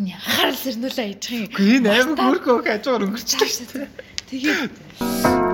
[0.00, 1.48] хүний анхаарал сэрнүүлээ яж байгаа юм.
[1.52, 3.88] Үгүй энэ амар хөрхөө хажуугаар өнгөрчлөө шүү дээ.
[4.28, 5.49] Тэгээд